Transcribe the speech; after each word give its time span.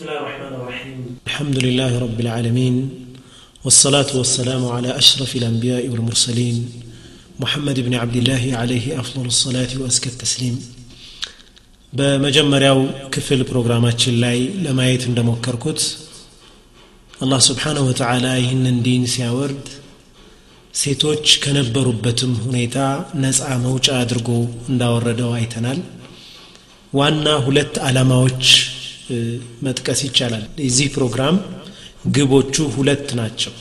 بسم 0.00 0.08
الله 0.10 0.26
الرحمن 0.26 0.54
الرحيم 0.60 0.98
الحمد 1.30 1.56
لله 1.66 1.92
رب 2.06 2.18
العالمين 2.24 2.76
والصلاة 3.64 4.10
والسلام 4.20 4.62
على 4.76 4.90
أشرف 5.02 5.30
الأنبياء 5.40 5.82
والمرسلين 5.92 6.56
محمد 7.42 7.76
بن 7.86 7.94
عبد 8.02 8.16
الله 8.20 8.44
عليه 8.60 8.86
أفضل 9.02 9.26
الصلاة 9.32 9.68
وأزكى 9.80 10.08
التسليم 10.14 10.54
بمجمر 11.96 12.62
أو 12.74 12.80
كفل 13.14 13.40
بروغرامات 13.50 14.00
شلاي 14.02 14.38
لما 14.66 14.84
يتندم 14.92 15.28
كركوت 15.44 15.80
الله 17.24 17.38
سبحانه 17.50 17.80
وتعالى 17.90 18.30
إن 18.52 18.64
الدين 18.74 19.02
سيورد 19.16 19.62
ሴቶች 20.82 21.26
ከነበሩበትም 21.44 22.32
نزع 22.56 22.88
ነፃ 23.24 23.40
መውጫ 23.66 23.86
አድርጎ 24.02 24.28
እንዳወረደው 24.70 25.30
አይተናል 25.40 25.78
ዋና 26.98 27.26
ሁለት 27.46 27.74
ዓላማዎች 27.90 28.44
መጥቀስ 29.66 30.00
ይቻላል 30.06 30.44
የዚህ 30.66 30.88
ፕሮግራም 30.96 31.36
ግቦቹ 32.16 32.54
ሁለት 32.76 33.06
ናቸው 33.20 33.52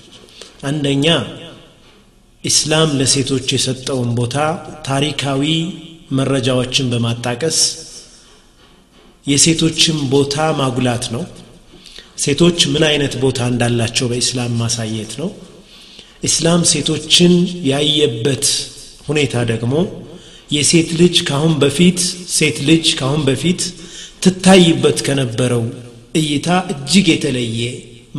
አንደኛ 0.69 1.05
ኢስላም 2.49 2.89
ለሴቶች 2.99 3.47
የሰጠውን 3.55 4.09
ቦታ 4.19 4.35
ታሪካዊ 4.89 5.43
መረጃዎችን 6.17 6.89
በማጣቀስ 6.93 7.57
የሴቶችን 9.31 9.97
ቦታ 10.15 10.35
ማጉላት 10.59 11.05
ነው 11.15 11.23
ሴቶች 12.25 12.59
ምን 12.73 12.83
አይነት 12.91 13.13
ቦታ 13.23 13.39
እንዳላቸው 13.53 14.05
በኢስላም 14.11 14.53
ማሳየት 14.61 15.11
ነው 15.21 15.29
ኢስላም 16.27 16.61
ሴቶችን 16.73 17.33
ያየበት 17.71 18.45
ሁኔታ 19.09 19.35
ደግሞ 19.51 19.73
የሴት 20.55 20.89
ልጅ 21.01 21.17
ካሁን 21.29 21.53
በፊት 21.61 21.99
ሴት 22.37 22.57
ልጅ 22.69 22.85
ካሁን 22.99 23.21
በፊት 23.27 23.61
ትታይበት 24.23 24.97
ከነበረው 25.07 25.63
እይታ 26.19 26.49
እጅግ 26.73 27.07
የተለየ 27.13 27.61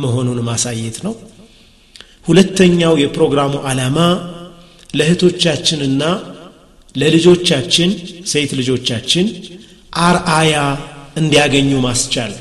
መሆኑን 0.03 0.37
ማሳየት 0.49 0.97
ነው 1.05 1.15
ሁለተኛው 2.27 2.93
የፕሮግራሙ 3.03 3.53
ዓላማ 3.69 3.97
ለእህቶቻችንና 4.99 6.03
ለልጆቻችን 7.01 7.89
ሴት 8.33 8.51
ልጆቻችን 8.59 9.25
አርአያ 10.07 10.55
እንዲያገኙ 11.21 11.71
ማስቻል 11.87 12.33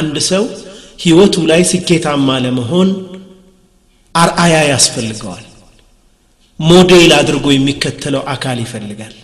አንድ 0.00 0.16
ሰው 0.30 0.44
ህይወቱ 1.04 1.34
ላይ 1.50 1.62
ስኬታማ 1.72 2.28
ለመሆን 2.44 2.88
አርአያ 4.22 4.54
ያስፈልገዋል 4.72 5.44
ሞዴል 6.70 7.12
አድርጎ 7.20 7.44
የሚከተለው 7.54 8.22
አካል 8.34 8.58
ይፈልጋል 8.66 9.14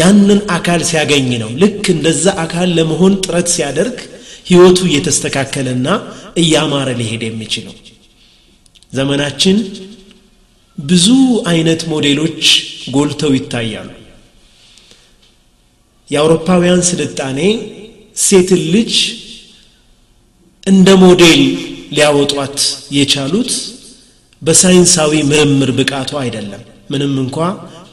ያንን 0.00 0.38
አካል 0.56 0.80
ሲያገኝ 0.90 1.26
ነው 1.42 1.50
ልክ 1.62 1.82
እንደዛ 1.94 2.24
አካል 2.44 2.68
ለመሆን 2.78 3.14
ጥረት 3.24 3.48
ሲያደርግ 3.54 3.96
ህይወቱ 4.50 4.78
እየተስተካከለና 4.88 5.88
እያማረ 6.42 6.88
ሊሄድ 7.00 7.22
የሚችለው 7.26 7.74
ዘመናችን 8.98 9.56
ብዙ 10.90 11.06
አይነት 11.52 11.80
ሞዴሎች 11.92 12.40
ጎልተው 12.94 13.32
ይታያሉ 13.38 13.90
የአውሮፓውያን 16.14 16.82
ስልጣኔ 16.90 17.38
ሴትን 18.28 18.62
ልጅ 18.76 18.94
እንደ 20.72 20.88
ሞዴል 21.04 21.42
ሊያወጧት 21.96 22.58
የቻሉት 22.98 23.52
በሳይንሳዊ 24.46 25.14
ምርምር 25.32 25.70
ብቃቱ 25.80 26.12
አይደለም 26.24 26.64
ምንም 26.94 27.14
እንኳ 27.26 27.38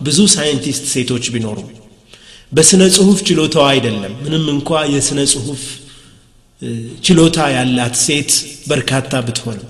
ብዙ 0.07 0.17
ሳይንቲስት 0.37 0.85
ሴቶች 0.95 1.25
ቢኖሩም። 1.35 1.69
በስነ 2.57 2.81
ጽሁፍ 2.95 3.19
ችሎታዋ 3.27 3.65
አይደለም 3.73 4.13
ምንም 4.23 4.45
እንኳ 4.53 4.69
የስነ 4.93 5.19
ጽሁፍ 5.33 5.61
ችሎታ 7.05 7.37
ያላት 7.57 7.93
ሴት 8.05 8.31
በርካታ 8.71 9.11
ብትሆንም 9.27 9.69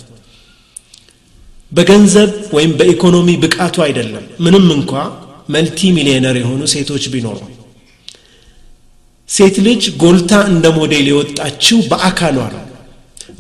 በገንዘብ 1.77 2.31
ወይም 2.55 2.71
በኢኮኖሚ 2.79 3.29
ብቃቱ 3.43 3.75
አይደለም 3.87 4.25
ምንም 4.45 4.65
እንኳ 4.77 4.93
መልቲ 5.55 5.79
ሚሊዮነር 5.97 6.35
የሆኑ 6.41 6.61
ሴቶች 6.73 7.03
ቢኖሩ 7.13 7.37
ሴት 9.35 9.55
ልጅ 9.67 9.83
ጎልታ 10.01 10.31
እንደ 10.53 10.65
ሞዴል 10.79 11.05
የወጣችው 11.11 11.77
በአካሏ 11.91 12.37
ነው 12.55 12.65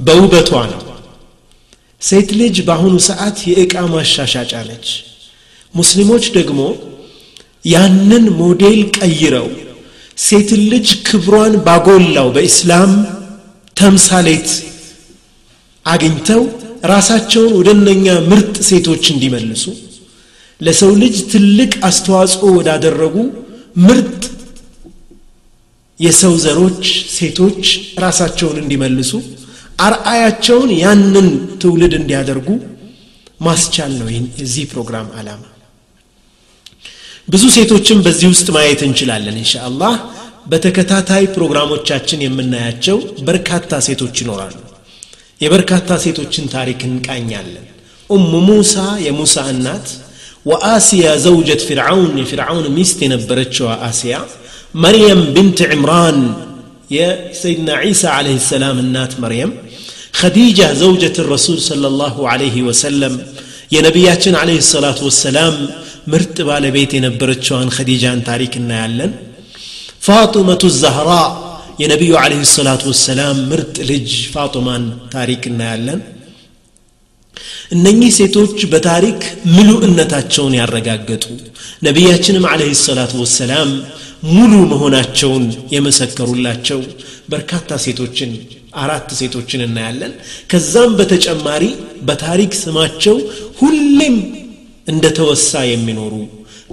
በውበቷ 0.05 0.51
ነው 0.73 0.79
ሴት 2.09 2.29
ልጅ 2.41 2.55
በአሁኑ 2.67 2.93
ሰዓት 3.09 3.39
የእቃ 3.49 3.73
ማሻሻጫ 3.95 4.53
ነች 4.69 4.87
ሙስሊሞች 5.79 6.23
ደግሞ 6.37 6.61
ያንን 7.73 8.23
ሞዴል 8.39 8.79
ቀይረው 8.97 9.47
ሴት 10.25 10.49
ልጅ 10.71 10.87
ክብሯን 11.07 11.53
ባጎላው 11.65 12.27
በኢስላም 12.35 12.91
ተምሳሌት 13.79 14.49
አግኝተው 15.93 16.41
ራሳቸውን 16.91 17.53
ወደነኛ 17.59 18.07
ምርጥ 18.31 18.55
ሴቶች 18.69 19.03
እንዲመልሱ 19.13 19.63
ለሰው 20.65 20.91
ልጅ 21.03 21.15
ትልቅ 21.33 21.71
አስተዋጽኦ 21.89 22.47
ወዳደረጉ 22.57 23.15
ምርጥ 23.87 24.21
የሰው 26.05 26.33
ዘሮች 26.45 26.83
ሴቶች 27.17 27.63
ራሳቸውን 28.05 28.57
እንዲመልሱ 28.63 29.13
አርአያቸውን 29.87 30.71
ያንን 30.83 31.29
ትውልድ 31.61 31.93
እንዲያደርጉ 32.01 32.49
ማስቻል 33.49 33.93
ነው 34.01 34.07
የዚህ 34.17 34.65
ፕሮግራም 34.73 35.07
ዓላማ 35.19 35.45
ብዙ 37.33 37.43
ሴቶችን 37.55 37.97
በዚህ 38.05 38.27
ውስጥ 38.33 38.47
ማየት 38.55 38.81
እንችላለን 38.87 39.35
ኢንሻአላህ 39.41 39.93
በተከታታይ 40.51 41.25
ፕሮግራሞቻችን 41.35 42.19
የምናያቸው 42.25 42.97
በርካታ 43.27 43.71
ሴቶች 43.87 44.15
ይኖራሉ 44.23 44.57
የበርካታ 45.43 45.89
ሴቶችን 46.05 46.45
ታሪክ 46.55 46.79
እንቃኛለን 46.89 47.67
ኡም 48.15 48.25
ሙሳ 48.49 48.75
የሙሳ 49.07 49.35
እናት 49.53 49.87
ወአሲያ 50.49 51.05
ዘውጀት 51.27 51.61
ፊርዓውን 51.69 52.11
የፊርዓውን 52.21 52.65
ሚስት 52.77 52.97
የነበረችዋ 53.05 53.69
አሲያ 53.89 54.15
መርየም 54.85 55.21
ብንት 55.35 55.59
ዕምራን 55.75 56.19
የሰይድና 56.97 57.71
ዒሳ 57.87 58.03
አለህ 58.17 58.37
ሰላም 58.51 58.77
እናት 58.85 59.13
መርየም 59.25 59.53
ኸዲጃ 60.21 60.59
ዘውጀት 60.83 61.17
ረሱል 61.33 61.59
ሰለ 61.69 61.83
ላሁ 62.01 62.17
ወሰለም 62.69 63.15
የነቢያችን 63.75 64.33
አለህ 64.43 64.59
ሰላቱ 64.73 64.99
ወሰላም 65.09 65.55
ምርጥ 66.13 66.35
ባለቤት 66.49 66.91
የነበረችዋን 66.97 67.69
ኸዲጃን 67.77 68.19
ታሪክ 68.29 68.53
እናያለን 68.61 69.11
ፋጡመቱ 70.07 70.63
ዘህራ 70.81 71.11
የነቢዩ 71.81 72.13
አለህ 72.21 72.41
ሰላቱ 72.57 72.81
ወሰላም 72.93 73.37
ምርጥ 73.51 73.75
ልጅ 73.91 74.09
ፋጡማን 74.33 74.83
ታሪክ 75.15 75.43
እናያለን 75.51 75.99
እነኚህ 77.75 78.11
ሴቶች 78.19 78.57
በታሪክ 78.71 79.21
ምሉእነታቸውን 79.55 80.55
ያረጋገጡ 80.61 81.23
ነቢያችንም 81.87 82.45
አለህ 82.51 82.71
ሰላቱ 82.87 83.13
ወሰላም 83.23 83.69
ሙሉ 84.35 84.51
መሆናቸውን 84.71 85.45
የመሰከሩላቸው 85.75 86.79
በርካታ 87.33 87.69
ሴቶችን 87.85 88.31
አራት 88.83 89.09
ሴቶችን 89.21 89.61
እናያለን 89.67 90.11
ከዛም 90.51 90.91
በተጨማሪ 90.99 91.63
በታሪክ 92.09 92.51
ስማቸው 92.63 93.17
ሁሌም 93.61 94.17
እንደተወሳ 94.91 95.49
የሚኖሩ 95.73 96.13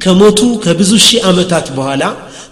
ከሞቱ 0.02 0.40
ከብዙ 0.64 0.90
ሺህ 1.06 1.22
ዓመታት 1.30 1.66
በኋላ 1.76 2.02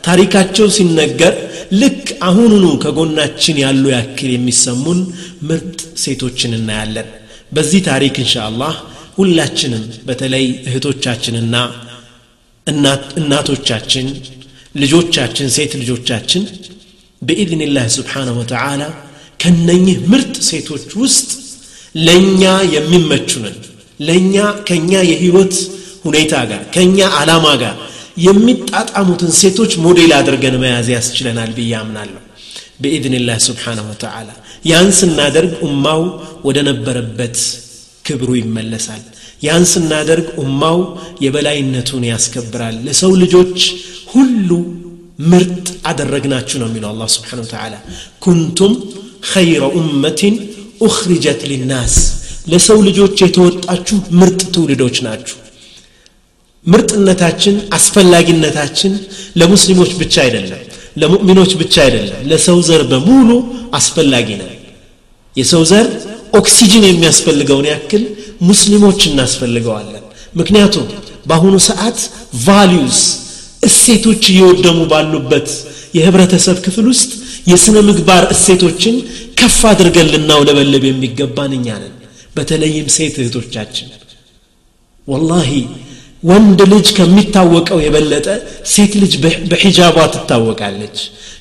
ታሪካቸው 0.07 0.67
ሲነገር 0.77 1.35
ልክ 1.81 2.05
አሁኑኑ 2.29 2.65
ከጎናችን 2.83 3.57
ያሉ 3.65 3.85
ያክል 3.95 4.29
የሚሰሙን 4.35 5.01
ምርጥ 5.49 5.79
ሴቶችን 6.05 6.53
እናያለን 6.59 7.09
በዚህ 7.57 7.81
ታሪክ 7.91 8.15
እንሻ 8.25 8.35
ሁላችንም 9.19 9.85
በተለይ 10.09 10.45
እህቶቻችንና 10.69 11.57
እናቶቻችን 13.21 14.07
ልጆቻችን 14.83 15.49
ሴት 15.57 15.73
ልጆቻችን 15.83 16.43
ብኢዝንላህ 17.29 17.87
ስብሓንሁ 17.97 18.35
ወተዓላ 18.41 18.83
ከነኚህ 19.43 19.97
ምርጥ 20.13 20.35
ሴቶች 20.51 20.85
ውስጥ 21.03 21.31
ለእኛ 22.07 22.43
የሚመቹንን 22.75 23.57
ለእኛ 24.07 24.35
ከእኛ 24.69 24.91
የህይወት 25.11 25.55
ሁኔታ 26.07 26.33
ጋር 26.51 26.63
ከእኛ 26.75 26.99
አላማ 27.21 27.47
ጋር 27.63 27.75
የሚጣጣሙትን 28.27 29.33
ሴቶች 29.41 29.73
ሞዴል 29.85 30.13
አድርገን 30.19 30.55
መያዝ 30.65 30.89
ያስችለናል 30.97 31.51
ብዬ 31.59 31.73
አምናለሁ 31.83 32.23
በኢድንላህ 32.83 33.39
ስብሓንሁ 33.49 33.85
ወተዓላ 33.93 34.29
ያን 34.71 34.89
ስናደርግ 34.99 35.53
ኡማው 35.69 36.03
ወደ 36.47 36.59
ነበረበት 36.69 37.37
ክብሩ 38.07 38.31
ይመለሳል 38.43 39.03
ያን 39.47 39.65
ስናደርግ 39.73 40.27
ኡማው 40.43 40.79
የበላይነቱን 41.25 42.05
ያስከብራል 42.13 42.77
ለሰው 42.89 43.13
ልጆች 43.23 43.57
ሁሉ 44.15 44.51
ምርጥ 45.33 45.67
አደረግናችሁ 45.91 46.57
ነው 46.63 46.69
የሚለው 46.71 46.91
አላ 46.95 47.03
ስብሓን 47.17 47.41
ወተዓላ 47.45 47.75
ኩንቱም 48.27 48.73
ኸይረ 49.33 49.63
ኡመትን 49.81 50.35
ኡኽሪጀት 50.87 51.41
ሊናስ 51.53 51.95
ለሰው 52.53 52.79
ልጆች 52.89 53.17
የተወጣችሁ 53.25 53.97
ምርጥ 54.21 54.41
ትውልዶች 54.55 54.97
ናችሁ 55.07 55.37
ምርጥነታችን 56.73 57.57
አስፈላጊነታችን 57.79 58.93
ለሙስሊሞች 59.41 59.91
ብቻ 60.01 60.15
አይደለም 60.27 60.63
ለሙእሚኖች 61.01 61.53
ብቻ 61.63 61.75
አይደለም 61.87 62.21
ለሰው 62.31 62.59
ዘር 62.69 62.83
በሙሉ 62.93 63.31
አስፈላጊ 63.79 64.29
ነው 64.43 64.49
የሰው 65.41 65.63
ዘር 65.71 65.87
ኦክሲጅን 66.39 66.85
የሚያስፈልገውን 66.89 67.67
ያክል 67.73 68.03
ሙስሊሞች 68.49 69.01
እናስፈልገዋለን 69.11 70.05
ምክንያቱም 70.41 70.87
በአሁኑ 71.29 71.55
ሰዓት 71.71 71.99
ቫሊዩስ 72.49 72.99
እሴቶች 73.69 74.25
እየወደሙ 74.33 74.79
ባሉበት 74.93 75.49
የህብረተሰብ 75.99 76.57
ክፍል 76.67 76.87
ውስጥ 76.93 77.11
የሥነ 77.53 77.77
ምግባር 77.91 78.23
እሴቶችን 78.35 78.95
ከፍ 79.41 79.59
አድርገን 79.73 80.09
ልናውለበለብ 80.15 80.83
የሚገባን 80.91 81.53
እኛ 81.59 81.69
ነን 81.83 81.96
በተለይም 82.37 82.89
ሴት 82.97 83.15
እህቶቻችን 83.23 83.89
ወላሂ 85.11 85.51
ወንድ 86.31 86.61
ልጅ 86.73 86.87
ከሚታወቀው 86.99 87.79
የበለጠ 87.87 88.27
ሴት 88.75 88.93
ልጅ 89.03 89.13
በሂጃቧ 89.51 89.97
ትታወቃለች 90.15 90.97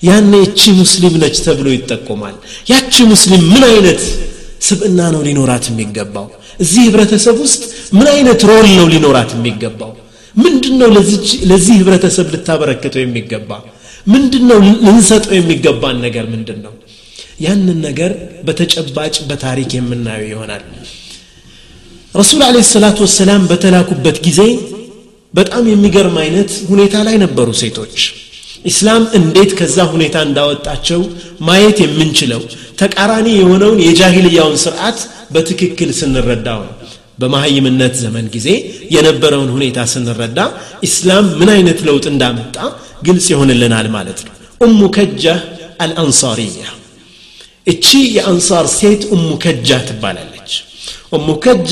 ያኔ 0.08 0.32
እቺ 0.48 0.60
ሙስሊም 0.80 1.14
ነች 1.22 1.38
ተብሎ 1.46 1.68
ይጠቆማል 1.78 2.36
ያቺ 2.72 2.94
ሙስሊም 3.12 3.44
ምን 3.54 3.64
አይነት 3.72 4.02
ስብእና 4.68 5.00
ነው 5.16 5.22
ሊኖራት 5.28 5.66
የሚገባው 5.72 6.28
እዚህ 6.64 6.84
ህብረተሰብ 6.90 7.38
ውስጥ 7.46 7.62
ምን 8.00 8.08
አይነት 8.16 8.42
ሮል 8.50 8.68
ነው 8.80 8.86
ሊኖራት 8.94 9.32
የሚገባው 9.38 9.92
ምንድን 10.44 10.76
ነው 10.82 10.88
ለዚህ 11.52 11.76
ህብረተሰብ 11.82 12.28
ልታበረክተው 12.36 13.02
የሚገባ 13.06 13.50
ምንድን 14.14 14.44
ነው 14.52 14.58
ልንሰጠው 14.86 15.36
የሚገባን 15.42 15.98
ነገር 16.08 16.26
ምንድን 16.34 16.60
ነው 16.66 16.74
ያንን 17.44 17.78
ነገር 17.86 18.12
በተጨባጭ 18.48 19.16
በታሪክ 19.30 19.70
የምናየው 19.78 20.30
ይሆናል 20.34 20.64
ረሱል 22.20 22.42
አለ 22.48 22.58
ሰላት 22.76 22.98
ወሰላም 23.06 23.42
በተላኩበት 23.52 24.18
ጊዜ 24.28 24.42
በጣም 25.38 25.64
የሚገርም 25.72 26.16
አይነት 26.24 26.52
ሁኔታ 26.70 26.94
ላይ 27.08 27.16
ነበሩ 27.24 27.48
ሴቶች 27.62 27.96
ኢስላም 28.72 29.04
እንዴት 29.20 29.52
ከዛ 29.60 29.78
ሁኔታ 29.94 30.16
እንዳወጣቸው 30.28 31.02
ማየት 31.48 31.80
የምንችለው 31.86 32.42
ተቃራኒ 32.82 33.28
የሆነውን 33.40 33.82
የጃሂልያውን 33.88 34.56
ስርዓት 34.64 35.00
በትክክል 35.36 35.90
ስንረዳው 36.00 36.62
ነው 36.70 36.74
ዘመን 38.04 38.26
ጊዜ 38.36 38.48
የነበረውን 38.96 39.52
ሁኔታ 39.58 39.78
ስንረዳ 39.94 40.40
ኢስላም 40.88 41.28
ምን 41.42 41.52
አይነት 41.58 41.82
ለውጥ 41.90 42.06
እንዳመጣ 42.14 42.56
ግልጽ 43.10 43.28
ይሆንልናል 43.34 43.88
ማለት 43.98 44.20
ነው 44.28 44.34
ኡሙ 44.68 44.80
ከጃህ 44.98 45.40
አልአንሳሪያ 45.86 46.66
እቺ 47.72 47.86
የአንሳር 48.18 48.66
ሴት 48.80 49.04
እሙ 49.16 49.24
ከጃ 49.44 49.70
ትባላለች 49.88 50.52
እሙ 51.18 51.28
ከጃ 51.46 51.72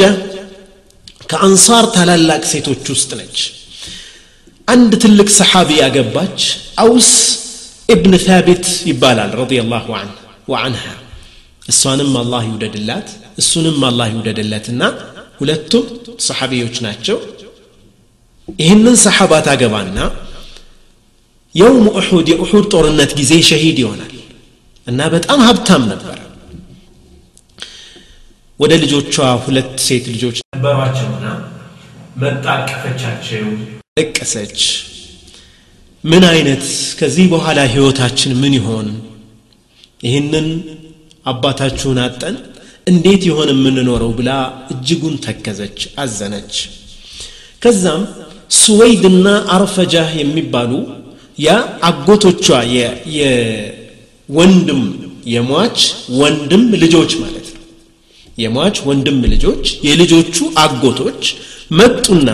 ከአንሳር 1.32 1.86
ታላላቅ 1.96 2.42
ሴቶች 2.54 2.86
ውስጥ 2.94 3.10
ነች 3.20 3.38
አንድ 4.74 4.92
ትልቅ 5.04 5.28
ሰሓቢ 5.40 5.70
ያገባች 5.84 6.42
አውስ 6.84 7.12
ኢብን 7.96 8.14
ታቢት 8.28 8.66
ይባላል 8.90 9.32
ረዲ 9.42 9.54
ላሁ 9.74 9.88
ወአንሃ 10.52 10.86
እሷንም 11.72 12.12
አላህ 12.24 12.42
ይውደድላት 12.50 13.10
እሱንም 13.42 13.78
አላህ 13.90 14.08
ይውደድለትና 14.14 14.82
ሁለቱም 15.42 15.86
ሰሓቢዎች 16.28 16.76
ናቸው 16.88 17.18
ይህንን 18.62 18.96
ሰሓባ 19.06 19.34
ታገባና 19.50 20.00
የውም 21.62 21.86
ኡሑድ 22.00 22.28
የኡሑድ 22.34 22.66
ጦርነት 22.74 23.12
ጊዜ 23.20 23.34
ሸሂድ 23.52 23.78
ይሆናል 23.84 24.10
እና 24.92 25.02
በጣም 25.16 25.40
ሀብታም 25.48 25.84
ነበር 25.92 26.18
ወደ 28.62 28.74
ልጆቿ 28.84 29.14
ሁለት 29.46 29.70
ሴት 29.88 30.06
ልጆች 30.16 30.38
ነበሯቸውና 30.56 31.28
መጣ 32.24 32.46
ለቀሰች 34.00 34.62
ምን 36.12 36.24
አይነት 36.34 36.66
ከዚህ 37.00 37.26
በኋላ 37.34 37.60
ህይወታችን 37.74 38.32
ምን 38.44 38.54
ይሆን 38.60 38.88
ይህንን 40.08 40.48
አባታችሁን 41.32 41.98
አጠን 42.06 42.38
እንዴት 42.92 43.22
ይሆን 43.30 43.50
የምንኖረው 43.54 44.12
ብላ 44.20 44.32
እጅጉን 44.76 45.16
ተከዘች 45.26 45.78
አዘነች 46.04 46.56
ከዛም 47.66 48.04
ስወይድና 48.62 49.28
አርፈጃህ 49.58 50.10
የሚባሉ 50.24 50.72
ያ 51.46 51.50
አጎቶቿ 51.92 52.48
ወንድም 54.38 54.82
የሟች 55.34 55.80
ወንድም 56.22 56.64
ልጆች 56.84 57.12
ማለት 57.24 57.48
ነው 57.56 57.62
የሟች 58.44 58.76
ወንድም 58.90 59.18
ልጆች 59.34 59.66
የልጆቹ 59.88 60.36
አጎቶች 60.64 61.24
መጡና 61.80 62.30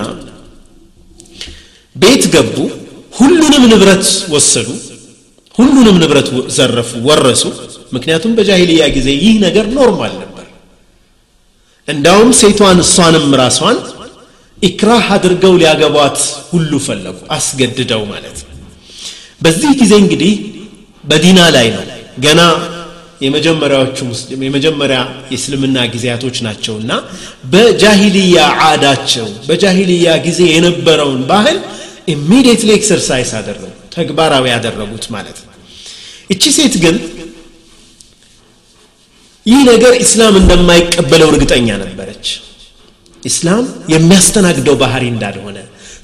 ቤት 2.04 2.24
ገቡ 2.36 2.56
ሁሉንም 3.20 3.64
ንብረት 3.74 4.08
ወሰዱ 4.34 4.68
ሁሉንም 5.60 5.96
ንብረት 6.04 6.28
ዘረፉ 6.58 6.90
ወረሱ 7.08 7.42
ምክንያቱም 7.96 8.34
በጃሂልያ 8.38 8.84
ጊዜ 8.98 9.08
ይህ 9.24 9.36
ነገር 9.46 9.66
ኖርማል 9.78 10.14
ነበር 10.24 10.46
እንዳውም 11.94 12.32
ሴቷን 12.42 12.80
እሷንም 12.86 13.28
ራሷን 13.42 13.78
ኢክራህ 14.70 15.08
አድርገው 15.16 15.54
ሊያገቧት 15.62 16.20
ሁሉ 16.54 16.72
ፈለጉ 16.88 17.16
አስገድደው 17.38 18.02
ማለት 18.14 18.38
ነው 18.48 18.56
በዚህ 19.44 19.72
ጊዜ 19.82 19.94
እንግዲህ 20.04 20.32
በዲና 21.10 21.40
ላይ 21.58 21.68
ነው 21.76 21.84
ገና 22.26 22.42
የመጀመሪያዎቹ 23.26 23.98
ሙስሊም 24.10 24.42
የመጀመሪያ 24.48 25.00
የእስልምና 25.32 25.78
ጊዜያቶች 25.94 26.38
ናቸውና 26.48 26.92
በጃሂልያ 27.54 28.38
አዳቸው 28.68 29.28
በጃሂልያ 29.48 30.10
ጊዜ 30.28 30.40
የነበረውን 30.58 31.22
ባህል 31.32 31.58
ኢሚዲየትሊ 32.14 32.70
ኤክሰርሳይዝ 32.80 33.32
አደረጉ 33.40 33.66
ተግባራዊ 33.96 34.46
ያደረጉት 34.54 35.06
ማለት 35.16 35.40
ነው 35.48 35.56
እቺ 36.36 36.44
ሴት 36.58 36.76
ግን 36.84 36.96
ይህ 39.52 39.62
ነገር 39.72 39.94
ኢስላም 40.06 40.34
እንደማይቀበለው 40.42 41.30
እርግጠኛ 41.34 41.70
ነበረች 41.84 42.28
ኢስላም 43.30 43.64
የሚያስተናግደው 43.96 44.76
ባህሪ 44.84 45.04
እንዳልሆነ 45.16 45.58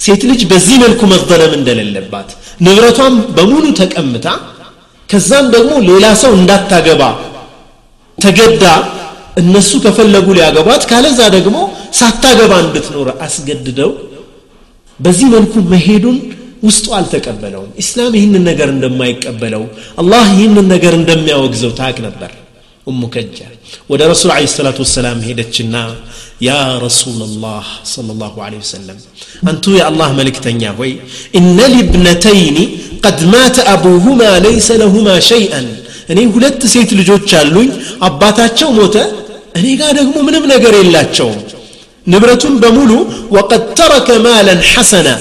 ሴት 0.05 0.21
ልጅ 0.31 0.41
በዚህ 0.51 0.75
መልኩ 0.83 1.01
መዘለም 1.13 1.53
እንደሌለባት 1.59 2.29
ንብረቷም 2.67 3.15
በሙሉ 3.37 3.63
ተቀምታ 3.81 4.27
ከዛም 5.11 5.45
ደግሞ 5.55 5.71
ሌላ 5.89 6.05
ሰው 6.23 6.31
እንዳታገባ 6.39 7.01
ተገዳ 8.23 8.63
እነሱ 9.41 9.69
ከፈለጉ 9.85 10.27
ሊያገቧት 10.37 10.83
ካለዛ 10.91 11.19
ደግሞ 11.37 11.55
ሳታገባ 11.99 12.51
እንድትኖር 12.65 13.09
አስገድደው 13.25 13.91
በዚህ 15.05 15.27
መልኩ 15.35 15.53
መሄዱን 15.73 16.17
ውስጡ 16.67 16.85
አልተቀበለውም 16.99 17.71
ኢስላም 17.83 18.13
ይህንን 18.17 18.43
ነገር 18.49 18.67
እንደማይቀበለው 18.75 19.63
አላህ 20.03 20.23
ይህንን 20.37 20.67
ነገር 20.75 20.93
እንደሚያወግዘው 21.01 21.71
ታቅ 21.81 21.95
ነበር 22.07 22.31
ኡሙ 22.91 22.99
ከጃ 23.15 23.37
ودى 23.91 24.05
رسول 24.13 24.29
عليه 24.35 24.47
الصلاة 24.51 24.77
والسلام 24.83 25.17
هيدا 25.27 25.45
يا 26.49 26.59
رسول 26.85 27.19
الله 27.29 27.63
صلى 27.93 28.11
الله 28.15 28.33
عليه 28.45 28.59
وسلم 28.65 28.97
أنتو 29.51 29.69
يا 29.79 29.85
الله 29.91 30.09
ملك 30.19 30.37
تنيا 30.45 30.71
وي 30.81 30.91
إن 31.37 31.45
لابنتين 31.73 32.57
قد 33.05 33.17
مات 33.33 33.57
أبوهما 33.75 34.29
ليس 34.47 34.67
لهما 34.83 35.15
شيئا 35.31 35.61
أني 36.11 36.23
قلت 36.35 36.61
سيت 36.73 36.89
لجوت 36.99 37.23
شالوين 37.31 37.69
أباتا 38.07 38.45
تشو 38.57 38.67
موتا 38.79 39.03
أني 39.57 39.71
قاعد 39.79 39.97
أقوم 40.05 40.23
من 40.27 40.35
ابن 40.39 40.51
إلا 40.83 41.01
تشو 41.07 41.29
نبرة 42.13 42.43
بمولو 42.63 42.99
وقد 43.35 43.61
ترك 43.79 44.07
مالا 44.27 44.55
حسنا 44.73 45.13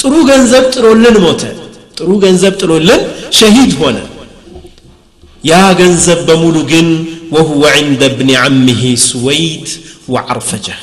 تروغا 0.00 0.36
زبت 0.52 0.74
رولن 0.84 1.16
موتا 1.26 1.50
تروغا 1.98 2.30
زبت 2.42 2.60
رولن 2.70 3.00
شهيد 3.38 3.70
هنا 3.80 4.04
يا 5.44 5.72
جنزب 5.72 6.26
بمولوجن 6.28 6.88
وهو 7.32 7.64
عند 7.66 8.02
ابن 8.02 8.28
عمه 8.36 8.82
سويد 8.94 9.68
وعرفجة 10.08 10.74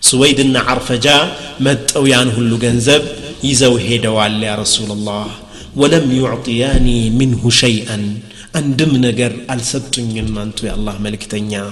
سويد 0.00 0.40
إن 0.40 0.56
عرفجة 0.56 1.16
مد 1.62 1.90
أو 1.96 2.06
يانه 2.06 2.58
جنزب 2.62 3.02
يزو 3.46 3.76
هيدو 3.78 4.16
على 4.18 4.54
رسول 4.54 4.90
الله 4.90 5.26
ولم 5.78 6.06
يعطياني 6.24 7.10
منه 7.10 7.38
شيئا 7.50 7.98
عندما 8.54 8.98
نجر 8.98 9.32
ألسبتن 9.50 10.02
من 10.02 10.50
يا 10.66 10.74
الله 10.74 10.94
ملك 11.00 11.24
تنيا 11.30 11.70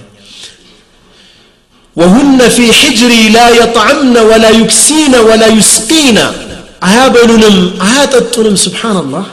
وهن 1.98 2.38
في 2.48 2.72
حجري 2.72 3.28
لا 3.28 3.48
يطعمن 3.50 4.14
ولا 4.16 4.50
يكسين 4.50 5.14
ولا 5.14 5.46
يسقين 5.50 6.18
أهابنن 6.82 7.42
أهاتتنم 7.82 8.56
سبحان 8.56 8.96
الله 8.96 9.26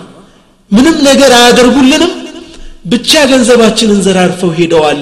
منم 0.74 0.98
نجر 1.08 1.32
أدرقلنم 1.54 2.25
ብቻ 2.94 3.12
ገንዘባችንን 3.32 4.00
ዘራርፈው 4.08 4.50
ሄደዋል 4.60 5.00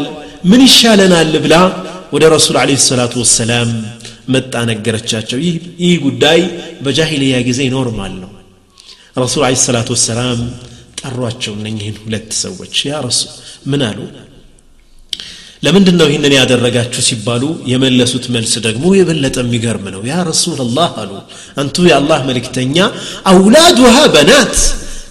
ምን 0.49 0.61
ይሻለናል 0.67 1.31
ብላ 1.45 1.55
ወደ 2.15 2.23
ረሱል 2.33 2.55
አለ 2.61 2.69
ሰላቱ 2.89 3.13
ወሰላም 3.23 3.69
መጣ 4.33 4.53
ነገረቻቸው 4.69 5.39
ይህ 5.85 5.95
ጉዳይ 6.07 6.41
በጃሂልያ 6.85 7.37
ጊዜ 7.47 7.59
ኖርማል 7.77 8.13
ነው 8.23 8.29
ረሱል 9.23 9.41
አለ 9.47 9.55
ሰላቱ 9.69 9.87
ወሰላም 9.95 10.39
ጠሯቸው 11.01 11.53
እነኝህን 11.59 11.97
ሁለት 12.03 12.29
ሰዎች 12.43 12.75
ያ 12.91 13.01
ረሱል 13.07 13.33
ምን 13.73 13.81
አሉ 13.89 13.99
ለምንድን 15.65 15.95
ነው 16.01 16.07
ይህንን 16.11 16.33
ያደረጋችሁ 16.39 17.01
ሲባሉ 17.09 17.43
የመለሱት 17.71 18.25
መልስ 18.35 18.53
ደግሞ 18.67 18.85
የበለጠ 18.99 19.35
የሚገርም 19.45 19.85
ነው 19.95 20.01
ያ 20.11 20.15
ረሱላላህ 20.31 20.89
አሉ 21.03 21.11
አንቱ 21.61 21.77
የአላህ 21.91 22.21
መልእክተኛ 22.31 22.79
አውላዱሃ 23.33 23.97
በናት 24.15 24.55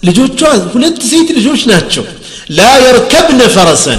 ልጆቿ 0.08 0.40
ሁለት 0.74 0.98
ሴት 1.12 1.28
ልጆች 1.38 1.62
ናቸው 1.72 2.04
لا 2.58 2.72
يركبن 2.88 3.40
فرسا 3.56 3.96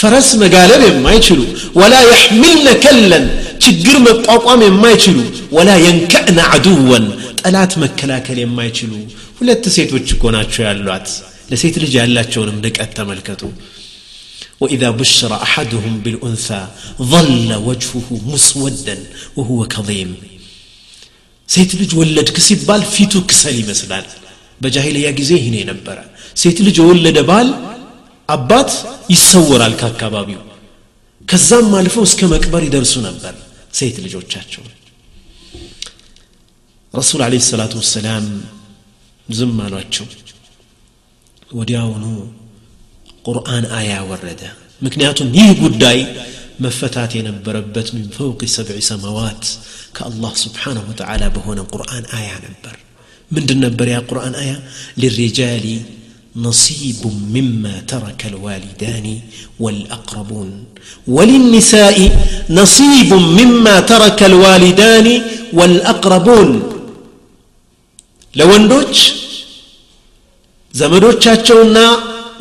فرس 0.00 0.28
مقالب 0.42 0.82
ما 1.04 1.12
يشلو 1.18 1.46
ولا 1.80 2.00
يحملن 2.12 2.66
كلا 2.84 3.18
تشجر 3.62 3.94
مقاطم 4.08 4.60
ما 4.82 4.90
يشلو 4.94 5.24
ولا 5.56 5.76
ينكأن 5.86 6.38
عدوا 6.50 6.98
ألات 7.48 7.72
مكلاكل 7.84 8.38
ما 8.54 8.62
يشلو 8.68 8.96
ولا 9.40 9.54
تسيت 9.64 9.90
وتشكونات 9.94 10.48
شو 10.54 10.62
اللات 10.72 11.06
لسيت 11.50 11.74
الرجال 11.78 12.10
لا 12.16 12.22
تشون 12.28 12.48
منك 12.56 12.76
التملكتو 12.86 13.50
وإذا 14.62 14.88
بشر 15.00 15.30
أحدهم 15.46 15.94
بالأنثى 16.04 16.62
ظل 17.12 17.50
وجهه 17.68 18.08
مسودا 18.30 18.96
وهو 19.36 19.58
كظيم 19.74 20.10
سيت 21.54 21.70
لج 21.80 21.92
ولد 22.00 22.28
كسب 22.36 22.58
بال 22.68 22.82
فيتو 22.94 23.18
كسلي 23.30 23.62
مثلا 23.70 23.98
بجاهل 24.62 24.94
يا 25.04 25.10
جزيه 25.18 25.44
نبرة 25.70 26.04
سيت 26.42 26.58
لج 26.66 26.78
ولد 26.90 27.18
بال 27.30 27.48
አባት 28.34 28.70
ይሰወራል 29.14 29.74
ከአካባቢው 29.80 30.42
ከዛም 31.30 31.68
አልፈው 31.78 32.04
እስከ 32.10 32.20
መቅበር 32.34 32.62
ይደርሱ 32.68 32.94
ነበር 33.08 33.34
ሴት 33.78 33.96
ልጆቻቸው 34.04 34.62
ረሱል 36.98 37.20
አለ 37.26 37.34
ሰላቱ 37.52 37.72
ወሰላም 37.82 38.26
ዝም 39.38 39.54
አሏቸው 39.66 40.06
ወዲያውኑ 41.58 42.04
ቁርአን 43.28 43.64
አያ 43.78 43.90
ወረደ 44.10 44.42
ምክንያቱም 44.86 45.28
ይህ 45.38 45.50
ጉዳይ 45.64 45.98
መፈታት 46.64 47.12
የነበረበት 47.18 47.88
ሚን 47.94 48.06
ፈውቅ 48.16 48.40
ሰብዕ 48.56 48.76
ሰማዋት 48.90 49.42
ከአላህ 49.96 50.32
ስብሓንሁ 50.44 50.82
ወተዓላ 50.90 51.22
በሆነ 51.36 51.60
ቁርአን 51.72 52.04
አያ 52.18 52.30
ነበር 52.46 52.76
ምንድን 53.36 53.58
ነበር 53.66 53.86
ያ 53.94 53.98
ቁርአን 54.10 54.34
አያ 54.42 54.52
ሊሪጃሊ 55.02 55.66
نصيب 56.42 57.00
مما 57.34 57.74
ترك 57.90 58.22
الوالدان 58.30 59.06
والأقربون 59.60 60.50
وللنساء 61.14 61.98
نصيب 62.50 63.10
مما 63.38 63.80
ترك 63.80 64.20
الوالدان 64.30 65.22
والأقربون 65.58 66.50
لوندوج 68.38 68.94
زمدوج 70.78 71.16
تشاتشونا 71.18 71.86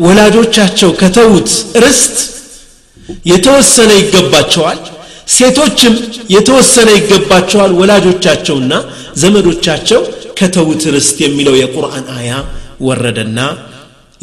ولا 0.05 0.27
تشاتشو 0.29 0.89
كتوت 0.99 1.49
رست 1.85 2.13
يتوسل 3.31 3.91
يقبا 3.97 4.41
تشوال 4.41 4.79
سيتوشم 5.35 5.95
يتوسل 6.35 6.89
يقبا 6.97 7.39
تشوال 7.47 7.71
ولا 7.79 7.97
تشاتشونا 8.05 8.77
زمدوج 9.21 9.57
تشاتشو 9.65 9.99
كتوت 10.39 10.83
رست 10.95 11.17
يميلو 11.25 11.55
يا 11.61 11.65
قرآن 11.75 12.03
آية 12.19 12.39
وردنا 12.87 13.47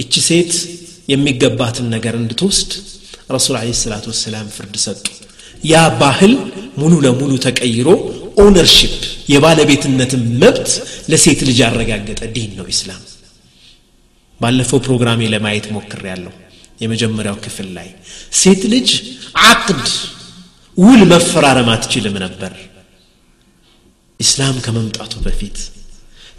እቺ 0.02 0.12
ሴት 0.28 0.52
የሚገባትን 1.12 1.86
ነገር 1.94 2.14
እንድትወስድ 2.22 2.70
ረሱል 3.36 3.56
አለ 3.60 3.70
ሰላት 3.84 4.04
ወሰላም 4.10 4.46
ፍርድ 4.56 4.76
ሰጡ 4.86 5.04
ያ 5.72 5.76
ባህል 6.00 6.32
ሙሉ 6.80 6.92
ለሙሉ 7.06 7.32
ተቀይሮ 7.46 7.88
ኦነርሽፕ 8.44 8.92
የባለቤትነትን 9.32 10.22
መብት 10.42 10.68
ለሴት 11.12 11.40
ልጅ 11.48 11.58
ያረጋገጠ 11.64 12.20
ዲን 12.36 12.52
ነው 12.58 12.66
ኢስላም 12.74 13.02
ባለፈው 14.42 14.80
ፕሮግራሜ 14.86 15.22
ለማየት 15.34 15.66
ሞክር 15.76 16.02
ያለው 16.12 16.34
የመጀመሪያው 16.82 17.36
ክፍል 17.46 17.68
ላይ 17.78 17.88
ሴት 18.42 18.62
ልጅ 18.74 18.88
አቅድ 19.48 19.82
ውል 20.84 21.00
መፈራረም 21.12 21.68
አትችልም 21.74 22.14
ነበር 22.26 22.52
ኢስላም 24.24 24.56
ከመምጣቱ 24.64 25.12
በፊት 25.26 25.58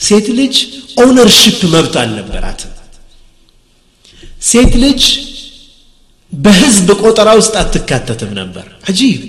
ሴት 0.07 0.27
ልጅ 0.41 0.55
ኦነርሽፕ 1.03 1.59
መብት 1.75 1.95
አልነበራትም 2.03 2.71
ሴት 4.49 4.73
ልጅ 4.85 5.01
በህዝብ 6.43 6.87
ቆጠራ 7.03 7.29
ውስጥ 7.39 7.53
አትካተትም 7.63 8.31
ነበር 8.41 8.65
አጂብ 8.91 9.21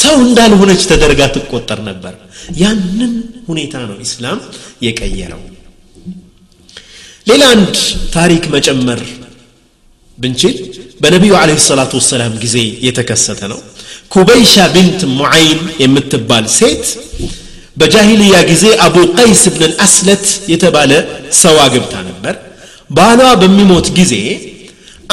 ሰው 0.00 0.14
እንዳልሆነች 0.24 0.82
ተደርጋ 0.90 1.20
ትቆጠር 1.34 1.78
ነበር 1.90 2.14
ያንን 2.62 3.12
ሁኔታ 3.50 3.74
ነው 3.90 3.96
ኢስላም 4.06 4.38
የቀየረው 4.86 5.42
ሌላ 7.30 7.42
አንድ 7.54 7.74
ታሪክ 8.16 8.42
መጨመር 8.54 9.00
ብንችል 10.22 10.54
በነቢዩ 11.02 11.32
አለህ 11.42 11.58
ሰላት 11.70 11.92
ወሰላም 11.98 12.32
ጊዜ 12.44 12.58
የተከሰተ 12.86 13.40
ነው 13.52 13.60
ኩበይሻ 14.14 14.54
ቢንት 14.74 15.00
ሙዓይን 15.18 15.60
የምትባል 15.84 16.46
ሴት 16.58 16.84
በጃሂልያ 17.80 18.36
ጊዜ 18.50 18.64
አቡ 18.86 18.96
ቀይስ 19.18 19.42
ብን 19.58 19.72
አስለት 19.86 20.26
የተባለ 20.52 20.92
ሰው 21.42 21.56
አግብታ 21.66 21.94
ነበር 22.10 22.36
ባሏ 22.96 23.20
በሚሞት 23.40 23.86
ጊዜ 23.98 24.14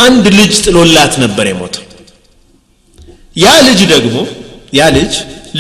አንድ 0.06 0.26
ልጅ 0.40 0.54
ጥሎላት 0.66 1.14
ነበር 1.24 1.46
የሞተው። 1.52 1.84
ያ 3.44 3.48
ልጅ 3.68 3.80
ደግሞ 3.94 4.16
ያ 4.80 4.84
ልጅ 4.98 5.14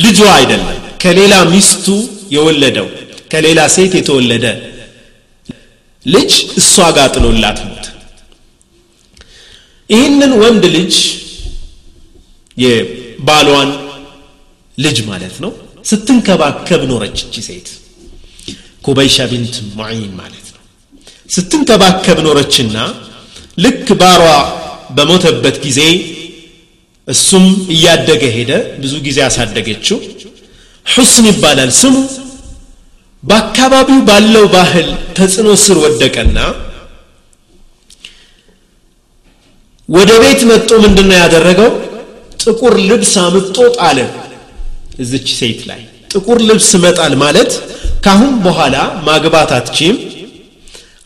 ልጇ 0.03 0.19
አይደለም፣ 0.37 0.79
ከሌላ 1.03 1.33
ሚስቱ 1.53 1.87
የወለደው 2.35 2.87
ከሌላ 3.33 3.59
ሴት 3.75 3.93
የተወለደ 3.99 4.45
ልጅ 6.15 6.31
እሷ 6.61 6.73
ጋር 6.97 7.07
ጥሎላት 7.15 7.59
ሞተ። 7.67 7.85
ይህንን 9.93 10.31
ወንድ 10.43 10.63
ልጅ 10.77 10.95
የባሏን 12.63 13.69
ልጅ 14.85 14.97
ማለት 15.11 15.35
ነው 15.43 15.51
ስትንከባከብ 15.89 16.81
ኖረች 16.93 17.17
እቺ 17.27 17.35
ሴት 17.49 17.67
ኩበይሻ 18.87 19.17
ቢንት 19.31 19.55
ሙዒን 19.77 20.11
ማለት 20.21 20.44
ስትንከባከብ 21.33 22.17
ኖረችና 22.27 22.75
ልክ 23.63 23.87
ባሯ 24.01 24.23
በሞተበት 24.95 25.55
ጊዜ 25.65 25.81
እሱም 27.13 27.45
እያደገ 27.75 28.21
ሄደ 28.37 28.51
ብዙ 28.83 28.93
ጊዜ 29.07 29.17
አሳደገችው 29.29 29.97
ሑስን 30.95 31.25
ይባላል 31.31 31.71
ስሙ 31.81 31.95
በአካባቢው 33.29 33.99
ባለው 34.09 34.45
ባህል 34.55 34.87
ተጽዕኖ 35.17 35.49
ስር 35.65 35.77
ወደቀና 35.85 36.39
ወደ 39.97 40.11
ቤት 40.23 40.41
መጦ 40.51 40.69
ምንድን 40.85 41.11
ያደረገው 41.23 41.71
ጥቁር 42.43 42.73
ልብስ 42.89 43.13
አምጦ 43.25 43.57
ጣለ 43.77 43.99
እዝች 45.03 45.27
ሴት 45.39 45.61
ላይ 45.69 45.81
ጥቁር 46.13 46.39
ልብስ 46.49 46.69
መጣል 46.85 47.13
ማለት 47.23 47.51
ካሁን 48.05 48.33
በኋላ 48.45 48.75
ማግባት 49.09 49.49
አትችም 49.57 49.95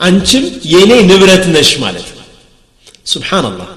አንችም 0.08 0.44
የኔ 0.74 0.91
ንብረት 1.10 1.46
ነሽ 1.56 1.70
ማለት 1.86 2.08
ነው 2.18 2.25
ሱብሓንላህ 3.13 3.70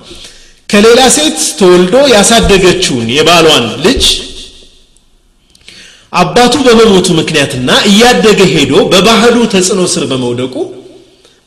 ከሌላ 0.72 1.00
ሴት 1.16 1.38
ተወልዶ 1.60 1.94
ያሳደገችውን 2.16 3.08
የባሏን 3.16 3.64
ልጅ 3.86 4.04
አባቱ 6.20 6.54
በመሞቱ 6.68 7.08
ምክንያትና 7.20 7.68
እያደገ 7.90 8.40
ሄዶ 8.54 8.72
በባህሉ 8.92 9.36
ተጽዕኖ 9.54 9.82
ስር 9.94 10.04
በመውደቁ 10.10 10.54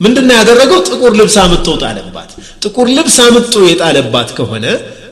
ምንድን 0.06 0.30
ያደረገው 0.38 0.80
ጥቁር 0.90 1.12
ልብስ 1.20 1.36
አምጦ 1.46 1.68
ጣለባት 1.84 2.30
ጥቁር 2.64 2.88
ልብስ 2.98 3.18
አምጦ 3.26 3.54
የጣለባት 3.72 4.30
ከሆነ 4.38 4.66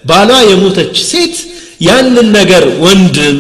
ባሏ 0.10 0.29
የሞተች 0.51 0.93
ሴት 1.12 1.36
ያንን 1.88 2.27
ነገር 2.39 2.63
ወንድም 2.86 3.38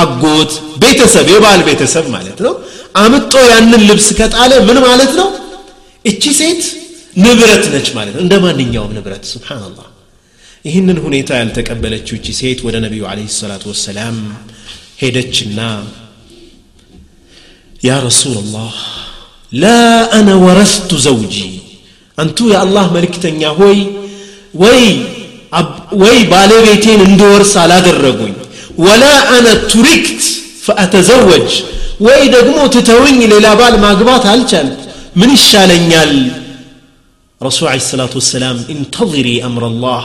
አጎት 0.00 0.52
ቤተሰብ 0.84 1.28
የባል 1.34 1.60
ቤተሰብ 1.68 2.04
ማለት 2.16 2.38
ነው 2.46 2.54
አምጦ 3.04 3.32
ያንን 3.52 3.82
ልብስ 3.90 4.08
ከጣለ 4.20 4.52
ምን 4.68 4.78
ማለት 4.88 5.12
ነው 5.20 5.28
እቺ 6.08 6.22
ሴት 6.40 6.62
ንብረት 7.24 7.64
ነች 7.74 7.88
ማለት 7.96 8.12
ነው 8.16 8.22
እንደ 8.24 8.34
ማንኛውም 8.44 8.92
ንብረት 8.98 9.24
ስብናላህ 9.32 9.86
ይህንን 10.68 10.96
ሁኔታ 11.06 11.30
ያልተቀበለችው 11.40 12.14
እቺ 12.18 12.26
ሴት 12.40 12.58
ወደ 12.66 12.76
ነቢዩ 12.84 13.02
አለ 13.10 13.20
ሰላቱ 13.40 13.62
ወሰላም 13.72 14.16
ሄደችና 15.02 15.58
ያ 17.88 17.92
ረሱላላህ 18.08 18.72
ላ 19.62 19.72
አነ 20.18 20.28
ወረስቱ 20.46 20.90
ዘውጂ 21.06 21.36
አንቱ 22.22 22.38
የአላህ 22.54 22.86
መልክተኛ 22.96 23.42
ሆይ 23.60 23.78
ወይ 24.62 24.82
ወይ 26.02 26.18
ባለቤቴን 26.32 27.00
እንድወርስ 27.08 27.52
አላደረጉኝ 27.64 28.34
ወላ 28.84 29.04
አነ 29.36 29.46
ቱሪክት 29.72 30.22
ፈአተዘወጅ 30.66 31.50
ወይ 32.06 32.22
ደግሞ 32.36 32.58
ትተውኝ 32.74 33.18
ሌላ 33.32 33.46
ባል 33.60 33.74
ማግባት 33.88 34.24
አልቻልም 34.32 34.76
من 35.16 35.30
الشالنيال 35.30 36.30
رسول 37.42 37.68
عليه 37.68 37.76
الصلاة 37.86 38.10
والسلام 38.14 38.64
انتظري 38.70 39.44
أمر 39.44 39.66
الله 39.66 40.02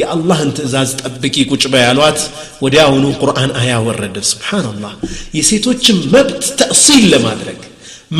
يا 0.00 0.06
الله 0.14 0.38
انت 0.46 0.58
ازاز 0.66 0.90
تبكي 0.96 1.44
كوش 1.50 1.66
بيالوات 1.72 2.20
وداونو 2.62 3.10
قرآن 3.22 3.50
آية 3.62 3.78
ورد 3.88 4.16
سبحان 4.32 4.64
الله 4.74 4.92
يسيتو 5.38 5.70
مبت 6.14 6.42
تأصيل 6.62 7.04
لما 7.14 7.34
درك 7.40 7.60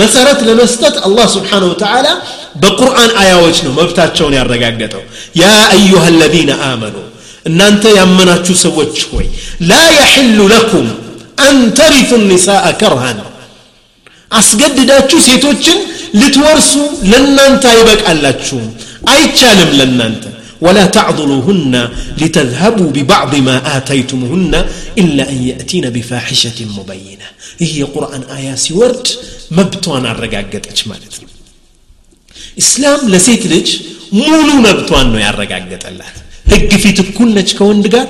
መሰረት 0.00 0.40
ለመስጠት 0.46 0.96
አላህ 1.06 1.26
ስብሓንሁ 1.34 1.68
ተዓላ 1.82 2.06
በቁርአን 2.62 3.10
አያዎች 3.20 3.58
ነው 3.66 3.72
መብታቸውን 3.78 4.34
ያረጋገጠው 4.38 5.02
ያ 5.40 5.44
አዩሃ 5.76 6.02
ለዚነ 6.20 6.50
አመኑ 6.66 6.96
እናንተ 7.50 7.84
ያመናችሁ 7.98 8.54
ሰዎች 8.64 8.96
ሆይ 9.12 9.26
ላ 9.70 9.78
የሕሉ 9.98 10.38
ለኩም 10.52 10.86
አንተሪፉ 11.46 12.10
ኒሳአ 12.32 12.64
ከርሃን 12.82 13.20
አስገድዳችሁ 14.40 15.20
ሴቶችን 15.28 15.78
لتورسو 16.20 16.80
لننتا 17.12 17.70
يبك 17.80 18.00
ألاتشوم 18.10 18.66
أي 19.12 19.22
تشالم 19.34 19.70
لننتا 19.80 20.30
ولا 20.64 20.84
تعضلوهن 20.96 21.74
لتذهبوا 22.22 22.90
ببعض 22.96 23.32
ما 23.48 23.56
آتيتمهن 23.76 24.52
إلا 25.00 25.24
أن 25.32 25.38
يأتين 25.50 25.84
بفاحشة 25.96 26.58
مبينة 26.78 27.26
هي 27.68 27.80
قرآن 27.94 28.22
آية 28.36 28.54
سورد 28.66 29.02
مبتوان 29.56 30.04
الرقاقات 30.12 30.64
أجمالت 30.72 31.14
إسلام 32.62 33.00
لسيت 33.12 33.42
لج 33.52 33.68
مولو 34.20 34.54
مبتوان 34.66 35.06
نو 35.12 35.18
يارقاقات 35.26 35.84
الله 35.90 36.08
هك 36.52 36.70
في 36.82 36.90
تكون 36.98 37.28
لج 37.36 37.50
كون 37.58 37.78
دقال 37.84 38.08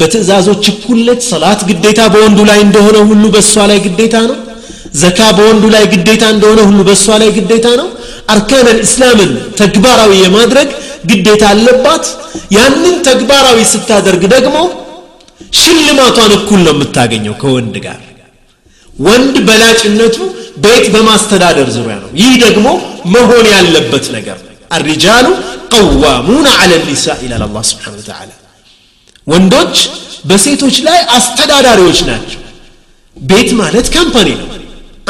بتزازو 0.00 0.52
تكون 0.66 0.98
لج 1.06 1.20
صلاة 1.32 1.60
قديتها 1.70 2.06
بوندو 2.14 2.44
لا 2.48 2.54
عندهن 2.62 2.96
هلو 3.08 3.28
بس 3.34 3.46
صلاة 3.56 3.78
قديتا 3.86 4.20
نو 4.30 4.36
ዘካ 5.02 5.18
በወንዱ 5.36 5.64
ላይ 5.74 5.84
ግዴታ 5.92 6.22
እንደሆነ 6.34 6.60
ሁሉ 6.68 6.78
በእሷ 6.88 7.04
ላይ 7.22 7.30
ግዴታ 7.38 7.66
ነው 7.80 7.88
አርካን 8.34 8.66
እስላምን 8.86 9.30
ተግባራዊ 9.60 10.12
የማድረግ 10.24 10.68
ግዴታ 11.10 11.42
አለባት 11.54 12.04
ያንን 12.56 12.94
ተግባራዊ 13.08 13.58
ስታደርግ 13.72 14.22
ደግሞ 14.34 14.56
ሽልማቷን 15.60 16.32
እኩል 16.38 16.60
ነው 16.66 16.72
የምታገኘው 16.74 17.34
ከወንድ 17.42 17.74
ጋር 17.86 18.00
ወንድ 19.06 19.34
በላጭነቱ 19.48 20.16
ቤት 20.64 20.84
በማስተዳደር 20.94 21.68
ዙሪያ 21.76 21.96
ነው 22.04 22.10
ይህ 22.22 22.32
ደግሞ 22.46 22.68
መሆን 23.16 23.46
ያለበት 23.56 24.06
ነገር 24.18 24.38
الرجال 24.76 25.26
قوامون 25.76 26.46
على 26.58 26.74
النساء 26.80 27.18
إلى 27.26 27.34
الله 27.48 27.62
سبحانه 27.72 27.96
وتعالى 28.00 28.34
ወንዶች 29.32 29.76
በሴቶች 30.28 30.76
ላይ 30.88 30.98
አስተዳዳሪዎች 31.16 31.98
ናቸው 32.10 32.40
ቤት 33.30 33.50
ማለት 33.60 33.86
ካምፓኒ 33.96 34.28
ነው 34.40 34.46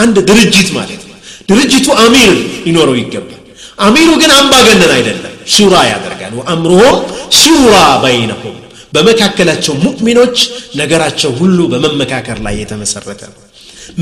አንድ 0.02 0.16
ድርጅት 0.30 0.68
ማለት 0.78 1.02
ነው 1.10 1.16
ድርጅቱ 1.50 1.86
አሚር 2.04 2.32
ሊኖረው 2.66 2.96
ይገባል 3.02 3.32
አሚሩ 3.86 4.08
ግን 4.22 4.30
አምባገነን 4.40 4.92
አይደለም 4.98 5.32
ሹራ 5.54 5.74
ያደርጋል 5.92 6.32
ወአምሩሁም 6.38 6.96
ሹራ 7.40 7.74
በይነሁም 8.04 8.54
በመካከላቸው 8.94 9.74
ሙእሚኖች 9.86 10.38
ነገራቸው 10.80 11.30
ሁሉ 11.40 11.58
በመመካከር 11.72 12.38
ላይ 12.46 12.54
የተመሰረተ 12.62 13.20
ነው 13.32 13.40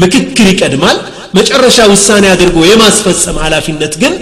ምክክር 0.02 0.46
ይቀድማል 0.52 0.98
መጨረሻ 1.38 1.78
ውሳኔ 1.94 2.24
አድርጎ 2.34 2.58
የማስፈጸም 2.70 3.36
ኃላፊነት 3.44 3.94
ግን 4.02 4.14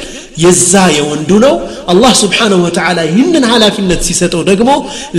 የዛ 0.45 0.73
የወንዱ 0.99 1.31
ነው 1.47 1.55
አላህ 1.93 2.13
ስብሓንሁ 2.23 2.59
ወተዓላ 2.67 2.99
ይህንን 3.11 3.45
ኃላፊነት 3.53 4.01
ሲሰጠው 4.09 4.43
ደግሞ 4.51 4.71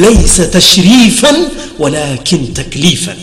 ለይሰ 0.04 0.36
ተሽሪፈን 0.56 1.38
ወላኪን 1.84 2.44
ተክሊፈን 2.60 3.20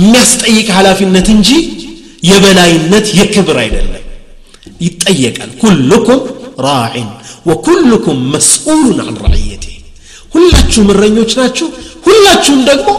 የሚያስጠይቅ 0.00 0.66
ኃላፊነት 0.78 1.26
እንጂ 1.36 1.50
የበላይነት 2.28 3.06
የክብር 3.18 3.56
አይደለም 3.64 4.04
ይጠየቃል 4.86 5.50
ኩልኩም 5.62 6.20
ራዕን 6.66 7.08
ወኩልኩም 7.48 8.18
መስኡሉን 8.34 8.98
አን 9.06 9.16
ራዕየቴ 9.26 9.66
ሁላችሁም 10.34 10.88
እረኞች 10.94 11.32
ናችሁ 11.40 11.68
ሁላችሁም 12.06 12.60
ደግሞ 12.70 12.90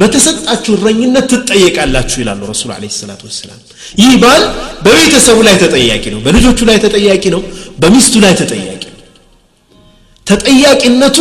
በተሰጣችሁ 0.00 0.72
እረኝነት 0.78 1.26
ትጠየቃላችሁ 1.32 2.18
ይላሉ 2.22 2.40
ረሱል 2.52 2.70
አለ 2.74 2.84
ሰላት 3.02 3.20
ወሰላም 3.28 3.60
ይህ 4.02 4.12
ባል 4.22 4.42
በቤተሰቡ 4.84 5.38
ላይ 5.48 5.56
ተጠያቂ 5.64 6.04
ነው 6.14 6.20
በልጆቹ 6.26 6.58
ላይ 6.70 6.78
ተጠያቂ 6.84 7.24
ነው 7.36 7.42
በሚስቱ 7.84 8.14
ላይ 8.24 8.34
ተጠያቂ 8.42 8.82
ነው 8.92 8.98
ተጠያቂነቱ 10.30 11.18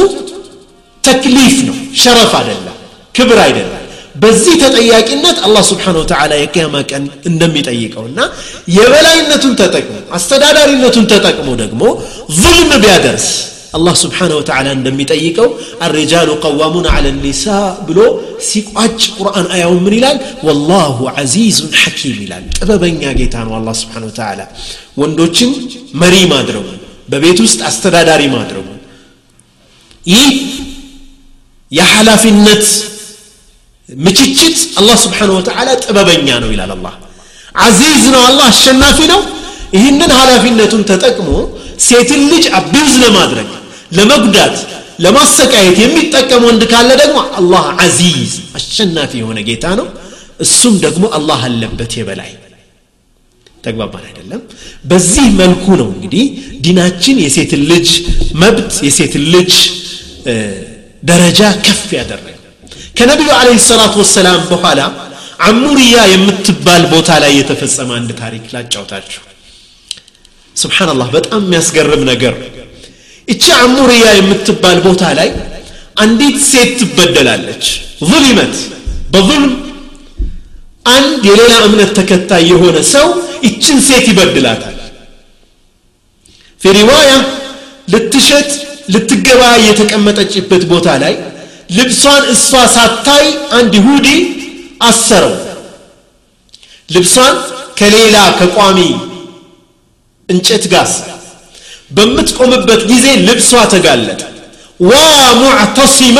ተክሊፍ 1.07 1.55
ነው 1.69 1.77
ሸረፍ 2.03 2.33
አይደለም 2.41 2.77
ክብር 3.17 3.39
አይደለም 3.47 3.81
በዚህ 4.23 4.53
ተጠያቂነት 4.63 5.37
አላህ 5.45 5.63
ስብሓን 5.71 5.95
ወተላ 6.01 6.31
የቅያማ 6.41 6.75
ቀን 6.89 7.03
እንደሚጠይቀው 7.29 8.03
እና 8.11 8.19
የበላይነቱን 8.77 9.53
ተጠቅሞ 9.61 9.95
አስተዳዳሪነቱን 10.17 11.05
ተጠቅሞ 11.13 11.47
ደግሞ 11.63 11.81
ظልም 12.43 12.71
ቢያደርስ 12.83 13.27
አላህ 13.77 13.95
ስብሓን 14.03 14.31
ወተላ 14.39 14.67
እንደሚጠይቀው 14.79 15.47
አልሪጃሉ 15.85 16.29
ቀዋሙን 16.43 16.85
አለ 16.95 17.05
ኒሳ 17.25 17.45
ብሎ 17.87 17.99
ሲቋጭ 18.49 18.95
ቁርአን 19.17 19.47
አያውን 19.55 19.81
ምን 19.85 19.95
ይላል 19.97 20.17
ወላሁ 20.47 20.97
አዚዙን 21.21 21.73
ሐኪም 21.83 22.15
ይላል 22.25 22.45
ጥበበኛ 22.59 23.03
ጌታ 23.19 23.35
ነው 23.47 23.53
አላህ 23.59 23.75
ስብሓን 23.83 24.05
ወተላ 24.09 24.39
ወንዶችን 25.03 25.51
መሪ 26.03 26.15
ማድረጉን 26.35 26.79
በቤት 27.13 27.39
ውስጥ 27.47 27.59
አስተዳዳሪ 27.71 28.23
ማድረጉን 28.37 28.71
ይህ 30.13 30.33
የኃላፊነት 31.79 32.65
ምችችት 34.05 34.55
አላህ 34.79 34.95
ስብሓን 35.05 35.31
ወተዓላ 35.37 35.67
ጥበበኛ 35.85 36.29
ነው 36.43 36.49
ይላል 36.53 36.71
አላህ 36.77 36.93
አዚዝ 37.65 38.03
ነው 38.15 38.21
አላህ 38.29 38.45
አሸናፊ 38.53 38.97
ነው 39.13 39.19
ይህንን 39.77 40.11
ኃላፊነቱን 40.19 40.81
ተጠቅሞ 40.91 41.27
ሴትን 41.87 42.21
ልጅ 42.31 42.45
አቢውዝ 42.59 42.95
ለማድረግ 43.03 43.49
ለመጉዳት 43.97 44.55
ለማሰቃየት 45.03 45.77
የሚጠቀም 45.83 46.43
ወንድ 46.49 46.61
ካለ 46.71 46.89
ደግሞ 47.03 47.17
አላህ 47.39 47.63
አዚዝ 47.83 48.33
አሸናፊ 48.59 49.13
የሆነ 49.21 49.39
ጌታ 49.49 49.65
ነው 49.79 49.87
እሱም 50.45 50.75
ደግሞ 50.85 51.03
አላህ 51.17 51.41
አለበት 51.49 51.91
የበላይ 51.99 52.31
ተግባባን 53.65 54.03
አይደለም 54.09 54.41
በዚህ 54.89 55.27
መልኩ 55.41 55.65
ነው 55.81 55.87
እንግዲህ 55.95 56.25
ዲናችን 56.65 57.17
የሴትን 57.25 57.61
ልጅ 57.73 57.89
መብት 58.43 58.73
የሴትን 58.87 59.23
ልጅ 59.35 59.53
ደረጃ 61.11 61.41
ከፍ 61.67 61.87
ያደረገው 61.99 62.31
ከነቢዩ 62.97 63.29
አለህ 63.39 63.57
ሰላት 63.69 63.93
ወሰላም 64.01 64.41
በኋላ 64.51 64.81
አሙሪያ 65.49 65.95
የምትባል 66.13 66.83
ቦታ 66.93 67.09
ላይ 67.23 67.31
የተፈጸመ 67.39 67.89
አንድ 67.99 68.11
ታሪክ 68.21 68.43
ላጫውታችሁ 68.53 69.21
ስብናላህ 70.61 71.07
በጣም 71.17 71.41
የሚያስገርም 71.45 72.03
ነገር 72.11 72.35
እቺ 73.33 73.43
አሙሪያ 73.65 74.05
የምትባል 74.19 74.77
ቦታ 74.87 75.03
ላይ 75.19 75.29
አንዲት 76.03 76.37
ሴት 76.51 76.71
ትበደላለች 76.79 77.65
ظልመት 78.11 78.55
በظልም 79.13 79.47
አንድ 80.95 81.21
የሌላ 81.29 81.51
እምነት 81.67 81.91
ተከታይ 81.99 82.43
የሆነ 82.53 82.77
ሰው 82.95 83.07
ይችን 83.47 83.77
ሴት 83.89 84.05
ይበድላታል 84.11 84.71
ፊ 86.63 86.67
ሪዋያ 86.79 87.11
ልትሸት 87.93 88.51
ልትገባ 88.93 89.41
የተቀመጠችበት 89.67 90.63
ቦታ 90.73 90.87
ላይ 91.03 91.13
ልብሷን 91.77 92.23
እሷ 92.33 92.49
ሳታይ 92.75 93.27
አንድ 93.57 93.73
ይሁዲ 93.79 94.07
አሰረው 94.87 95.33
ልብሷን 96.95 97.35
ከሌላ 97.79 98.17
ከቋሚ 98.39 98.79
እንጨት 100.33 100.65
ጋር 100.73 100.89
በምትቆምበት 101.95 102.81
ጊዜ 102.91 103.05
ልብሷ 103.27 103.49
ተጋለጠ 103.73 104.21
ዋ 104.89 104.93
ሙዕተሲማ 105.41 106.19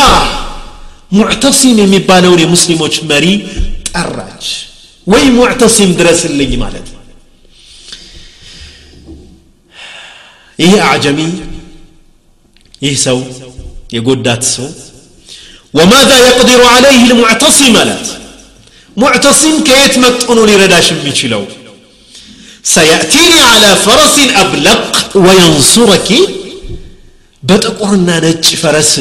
ሙዕተሲም 1.17 1.77
የሚባለውን 1.81 2.39
የሙስሊሞች 2.43 2.95
መሪ 3.11 3.25
ጠራች 3.89 4.45
ወይ 5.13 5.25
ሙዕተሲም 5.37 5.89
ድረስልኝ 5.99 6.51
ማለት 6.63 6.85
ነው 6.93 7.01
ይህ 10.63 10.73
አዕጀሚ 10.89 11.19
ይህ 12.85 12.95
ሰው 13.07 13.17
የጎዳት 13.95 14.43
ሰው 14.55 14.67
وماذا 15.77 16.17
يقدر 16.29 16.61
عليه 16.73 17.01
المعتصم 17.11 17.73
لات 17.89 18.07
معتصم 19.03 19.53
كيت 19.67 19.93
متقن 20.03 20.37
لرداش 20.49 20.87
بيشلو 21.03 21.43
سيأتيني 22.75 23.41
على 23.51 23.69
فرس 23.85 24.15
أبلق 24.43 24.83
وينصرك 25.25 26.09
بتقرنا 27.49 28.15
نج 28.25 28.45
فرس 28.63 28.93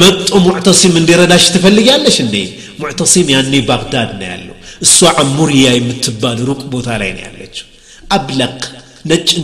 مت 0.00 0.26
معتصم 0.48 0.90
من 0.94 1.02
لرداش 1.08 1.44
تفلق 1.54 1.84
يالش 1.90 2.16
اني 2.24 2.44
معتصم 2.82 3.26
يعني 3.34 3.58
بغداد 3.72 4.10
نالو 4.22 4.54
السوع 4.86 5.14
مريا 5.38 5.72
يمتبال 5.80 6.38
روك 6.48 6.62
بوتالين 6.72 7.16
يالش 7.24 7.58
أبلق 8.16 8.58
فرس 8.74 8.98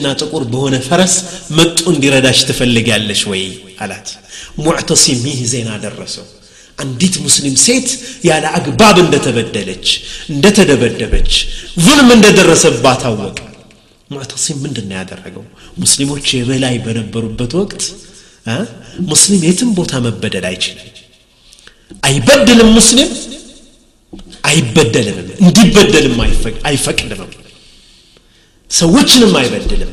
مت 0.05 0.20
በሆነ 0.53 0.75
ፈረስ 0.88 1.14
تفل 1.20 1.90
እንዲረዳሽ 1.92 2.38
ትፈልጋለሽ 2.48 3.20
ወይ 3.33 3.42
معتصم 3.83 4.62
ሙዕተሲም 4.64 5.18
زين 5.53 5.68
هذا 5.75 5.88
الرسول 5.92 6.29
አንዲት 6.83 7.14
ሙስሊም 7.27 7.55
ሴት 7.64 7.88
ያለ 8.29 8.45
አግባብ 8.59 8.97
እንደተበደለች 9.05 9.88
እንደተደበደበች 10.35 11.33
ዙልም 11.85 12.09
እንደደረሰባት 12.16 13.03
አወቀ 13.11 13.38
ሙዕተሲም 14.14 14.57
ምንድን 14.64 14.87
ነው 14.90 14.97
ያደረገው 15.01 15.45
ሙስሊሞች 15.83 16.27
የበላይ 16.38 16.75
በነበሩበት 16.87 17.53
ወቅት 17.62 17.83
ሙስሊም 19.12 19.40
የትም 19.49 19.71
ቦታ 19.79 19.92
መበደል 20.07 20.47
አይችልም 20.51 20.88
አይበድልም 22.09 22.71
ሙስሊም 22.79 23.11
አይበደልም 24.51 25.18
እንዲበደልም 25.45 26.16
አይፈቅድም 26.71 27.21
ሰዎችንም 28.83 29.35
አይበድልም 29.42 29.92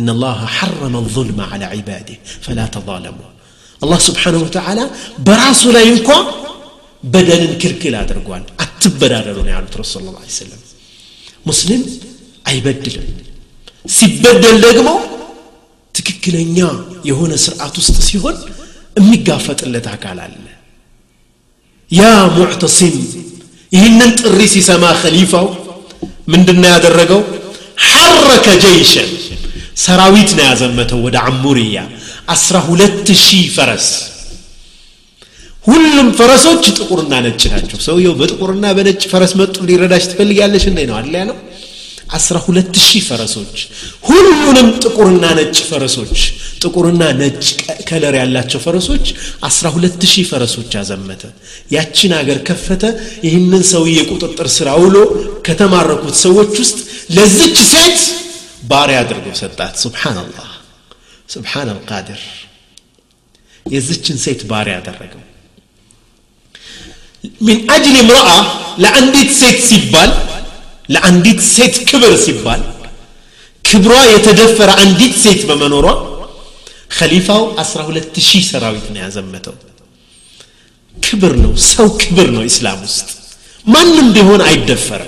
ان 0.00 0.08
الله 0.16 0.38
حرم 0.58 0.94
الظلم 1.04 1.38
على 1.52 1.66
عباده 1.74 2.16
فلا 2.44 2.66
تظالموا 2.76 3.30
الله 3.84 3.98
سبحانه 4.08 4.40
وتعالى 4.46 4.84
براسو 5.26 5.68
لا 5.76 5.82
ينكو 5.88 6.18
بدل 7.14 7.40
الكركلة 7.50 7.98
ترقوان 8.10 8.42
أتبرى 8.64 9.18
رضي 9.26 9.40
الله 9.42 9.54
عنه 9.76 9.88
صلى 9.94 10.06
الله 10.10 10.22
عليه 10.24 10.36
وسلم 10.42 10.60
مسلم 11.48 11.80
أي 12.48 12.56
بدل 12.66 12.94
سيبدل 13.96 14.44
لقمه 14.64 14.96
تككلنيا 15.96 16.70
يهون 17.10 17.32
سرعة 17.44 17.68
تستسيهون 17.76 18.36
أمي 19.00 19.16
قافت 19.28 19.60
اللي 19.66 19.80
تحكى 19.86 20.08
الله 20.12 20.54
يا 22.00 22.12
معتصم 22.38 22.96
يهن 23.76 24.00
أنت 24.08 24.18
الرئيسي 24.30 24.60
سما 24.68 24.90
خليفة 25.02 25.42
من 26.30 26.40
دنيا 26.48 26.78
درقو 26.84 27.20
حرك 27.90 28.46
جيشا 28.64 29.04
سراويتنا 29.84 30.42
يا 30.48 30.54
زمته 30.60 30.96
ودع 31.06 31.24
አስራ 32.34 32.56
ሁለት 32.68 33.08
ሺህ 33.24 33.42
ፈረስ 33.56 33.88
ሁሉም 35.68 36.08
ፈረሶች 36.18 36.64
ጥቁርና 36.78 37.14
ነጭ 37.26 37.40
ናቸው 37.52 37.78
ሰውየው 37.86 38.14
በጥቁርና 38.20 38.66
በነጭ 38.76 39.00
ፈረስ 39.12 39.32
መጡ 39.40 39.54
ሊረዳሽ 39.68 40.04
ትፈልጊያለሽ 40.10 40.64
እንዴ 40.70 40.80
ነው 40.90 40.96
አለ 41.00 41.12
ያለው 41.22 41.38
አስራ 42.18 42.36
ሁለት 42.46 42.74
ሺህ 42.86 43.02
ፈረሶች 43.08 43.56
ሁሉንም 44.08 44.68
ጥቁርና 44.84 45.24
ነጭ 45.38 45.56
ፈረሶች 45.70 46.20
ጥቁርና 46.64 47.02
ነጭ 47.20 47.42
ከለር 47.88 48.14
ያላቸው 48.20 48.60
ፈረሶች 48.66 49.06
አስራ 49.50 49.66
ሁለት 49.76 50.02
ሺህ 50.12 50.26
ፈረሶች 50.30 50.70
አዘመተ 50.82 51.24
ያችን 51.76 52.14
አገር 52.20 52.40
ከፈተ 52.50 52.84
ይህንን 53.26 53.64
ሰውዬ 53.74 53.98
ቁጥጥር 54.14 54.48
ስራ 54.58 54.68
ውሎ 54.84 54.96
ከተማረኩት 55.48 56.16
ሰዎች 56.26 56.54
ውስጥ 56.64 56.78
ለዚች 57.18 57.56
ሴት 57.72 58.00
ባሪያ 58.72 59.00
አድርጎ 59.04 59.26
ሰጣት 59.44 59.74
ስብናላህ 59.84 60.46
سبحان 61.34 61.68
القادر 61.76 62.20
يزجن 63.76 64.16
سيت 64.26 64.40
باري 64.50 64.72
هذا 64.76 64.80
أدرقه 64.90 65.20
من 67.48 67.58
أجل 67.76 67.94
امرأة 68.04 68.40
لأنديت 68.82 69.30
سيت 69.42 69.58
سيبال 69.70 70.10
لأنديت 70.94 71.40
سيت 71.56 71.74
كبر 71.88 72.12
سيبال 72.24 72.62
كبرى 73.68 74.00
يتدفر 74.14 74.70
عنديت 74.80 75.14
سيت 75.24 75.40
بمنورة 75.48 75.94
خليفة 76.98 77.38
أسره 77.62 77.88
لتشي 77.96 78.40
سراويت 78.50 78.86
نعزمته 78.94 79.54
كبرنو 81.04 81.52
سو 81.74 81.86
كبرنو 82.00 82.42
إسلام 82.50 82.78
است 82.88 83.08
ما 83.72 83.80
نمدي 83.94 84.20
هون 84.28 84.40
أي 84.50 84.56
دفر 84.70 85.02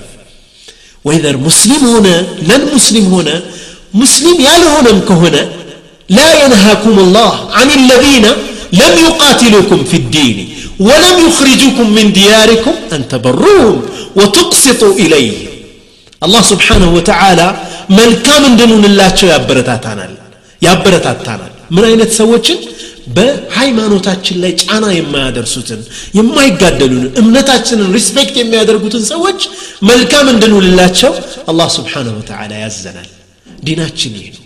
وإذا 1.07 1.33
مسلم 1.47 1.83
هنا 1.95 2.17
لن 2.49 2.63
مسلم 2.77 3.05
هنا 3.17 3.37
مسلم 4.03 4.37
يالهون 4.47 4.87
هنا 5.23 5.43
لا 6.19 6.31
ينهاكم 6.43 6.95
الله 7.05 7.33
عن 7.59 7.69
الذين 7.81 8.27
لم 8.83 8.95
يقاتلوكم 9.07 9.81
في 9.91 9.97
الدين 10.03 10.37
ولم 10.87 11.15
يخرجوكم 11.29 11.87
من 11.97 12.07
دياركم 12.21 12.75
أن 12.95 13.01
تبروهم 13.13 13.77
وتقسطوا 14.19 14.95
إليه 15.03 15.33
الله 16.27 16.43
سبحانه 16.53 16.89
وتعالى 16.97 17.47
من 17.99 18.09
كان 18.27 18.43
من 18.47 18.55
دنون 18.61 18.85
الله 18.91 19.07
يا 19.33 19.39
برتاتانا 19.49 20.05
يا 20.67 20.73
برتاتانا 20.85 21.47
من 21.75 21.83
أين 21.89 22.01
تسوتشن 22.11 22.59
بهاي 23.17 23.69
ما 23.79 23.85
نوتاتشن 23.93 24.37
ليش 24.43 24.61
أنا 24.77 24.89
يما 25.01 25.21
درسوتن 25.37 25.81
يما 26.19 26.43
يقدلون 26.51 27.07
إم 27.21 27.27
نتاتشن 27.37 27.81
ريسبكت 27.97 28.35
يما 28.43 28.63
درسوتن 28.71 29.03
سوتش 29.13 29.43
من 29.89 29.99
من 30.29 30.37
دنون 30.43 30.65
الله 30.71 30.97
الله 31.51 31.69
سبحانه 31.79 32.13
وتعالى 32.21 32.57
يزنا 32.65 33.05
ديناتشن 33.67 34.15
يهنو 34.23 34.45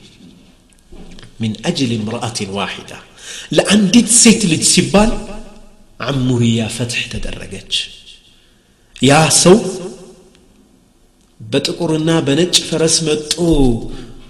من 1.44 1.52
أجل 1.64 1.90
امرأة 2.02 2.38
واحدة 2.58 2.98
لأنديت 3.56 4.08
سيت 4.22 4.42
لتسبال 4.50 5.10
عمري 6.08 6.50
يا 6.60 6.68
فتح 6.78 7.00
تدرجت 7.12 7.72
يا 9.10 9.20
سو 9.42 9.56
بتقرنا 11.50 12.16
بنج 12.28 12.54
فرسمت 12.68 13.24
أو 13.42 13.48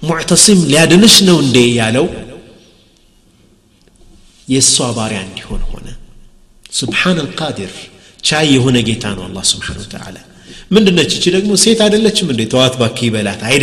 معتصم 0.08 0.58
ليادنش 0.70 1.14
نوندي 1.26 1.66
يا 1.80 1.86
لو 1.94 2.06
يسوع 4.54 4.88
باري 4.98 5.16
عندي 5.22 5.42
هون 5.48 5.62
هنا 5.70 5.94
سبحان 6.80 7.16
القادر 7.24 7.72
شاي 8.28 8.54
هنا 8.64 8.80
جيتان 8.88 9.16
والله 9.22 9.42
سبحانه 9.52 9.80
وتعالى 9.86 10.22
من 10.74 10.82
دنا 10.86 11.02
تشي 11.10 11.28
دغمو 11.34 11.56
سيت 11.64 11.78
عدلتش 11.86 12.18
من 12.28 12.36
دي 12.38 12.44
توات 12.52 12.74
باكي 12.80 13.08
بلات 13.14 13.40
عيد 13.48 13.62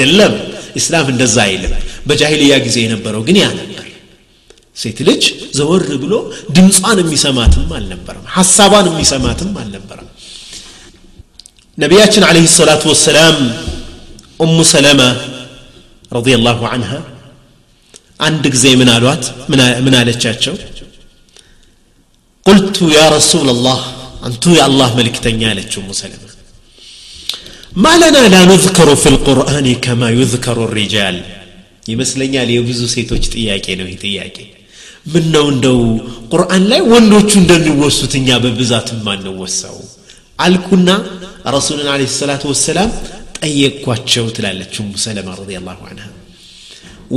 اسلام 0.79 1.05
اندزا 1.13 1.45
يلم 1.53 1.73
በጃሂልያ 2.07 2.53
ጊዜ 2.65 2.77
የነበረው 2.85 3.21
ግን 3.27 3.38
ያ 3.43 3.47
ነበር 3.62 3.85
ሴት 4.81 4.97
ልጅ 5.09 5.23
ዘወር 5.57 5.83
ብሎ 6.03 6.13
ድምጿን 6.55 6.97
የሚሰማትም 7.03 7.69
አልነበረም 7.77 8.25
ሀሳቧን 8.38 8.85
የሚሰማትም 8.91 9.51
አልነበረም 9.62 10.07
ነቢያችን 11.83 12.23
አለህ 12.29 12.45
ሰላቱ 12.59 12.83
ወሰላም 12.91 13.38
ኡሙ 14.45 14.55
ሰለማ 14.73 15.01
ረዲ 16.17 16.29
ላሁ 16.47 16.62
አንሃ 16.73 16.91
አንድ 18.27 18.43
ጊዜ 18.53 18.65
ምን 18.81 18.89
አሏት 18.95 19.25
ምን 19.85 19.93
አለቻቸው 19.99 20.55
ቁልቱ 22.47 22.77
ያ 22.97 23.01
ረሱል 23.17 23.47
ላህ 23.67 23.81
አንቱ 24.27 24.43
የአላህ 24.59 24.89
መልክተኛ 25.01 25.41
አለችው 25.53 25.81
ኡሙ 25.85 25.89
ሰለማ 26.03 26.25
ما 27.83 27.93
لنا 28.01 28.23
لا 28.33 28.41
نذكر 28.51 28.89
في 29.01 29.07
القرآن 29.13 29.65
كما 29.85 30.07
يذكر 30.19 30.57
الرجال 30.67 31.15
ይመስለኛል 31.91 32.49
የብዙ 32.56 32.82
ሴቶች 32.95 33.23
ጥያቄ 33.36 33.65
ነው 33.80 33.88
ይህ 33.91 33.97
ጥያቄ 34.06 34.38
ምን 35.13 35.25
ነው 35.36 35.45
እንደው 35.54 35.78
ቁርአን 36.32 36.63
ላይ 36.71 36.82
ወንዶቹ 36.93 37.30
እንደሚወሱት 37.41 38.13
እኛ 38.19 38.30
በብዛት 38.45 38.89
ማንወሳው 39.08 39.78
አልኩና 40.45 40.89
ረሱልን 41.56 41.88
አለ 41.93 42.02
ሰላቱ 42.19 42.43
ወሰላም 42.52 42.89
ጠየቅኳቸው 43.43 44.25
ትላለች 44.38 44.73
ሙ 44.86 44.89
ሰለማ 45.08 45.30
ረዲ 45.41 45.52
ላሁ 45.67 45.80
አንሃ 45.91 46.06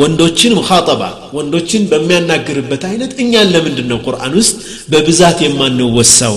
ወንዶችን 0.00 0.52
ሙኻጠባ 0.58 1.02
ወንዶችን 1.38 1.82
በሚያናግርበት 1.90 2.82
አይነት 2.90 3.10
እኛን 3.22 3.50
ለምንድን 3.54 3.88
ነው 3.92 3.98
ቁርአን 4.08 4.34
ውስጥ 4.40 4.54
በብዛት 4.92 5.40
የማንወሳው 5.48 6.36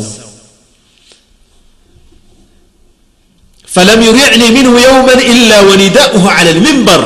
فلم 3.77 3.99
يرعني 4.09 4.47
منه 4.57 4.73
يوما 4.89 5.17
إلا 5.33 5.57
ونداؤه 5.67 6.23
على 6.37 6.49
المنبر 6.55 7.01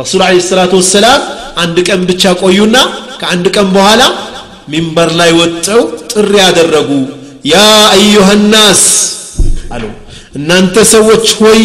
ረሱል 0.00 0.22
አለ 0.28 0.38
ሰላቱ 0.52 0.72
ወሰላም 0.80 1.20
አንድ 1.62 1.76
ቀን 1.88 2.00
ብቻ 2.10 2.22
ቆዩና 2.44 2.76
ከአንድ 3.20 3.46
ቀን 3.56 3.68
በኋላ 3.76 4.02
ሚንበር 4.72 5.10
ላይ 5.20 5.30
ወጥተው 5.40 5.80
ጥሪ 6.12 6.32
ያደረጉ 6.46 6.90
ያ 7.52 7.56
አዩሃናስ 7.96 8.82
አሉ 9.74 9.84
እናንተ 10.38 10.74
ሰዎች 10.94 11.26
ሆይ 11.40 11.60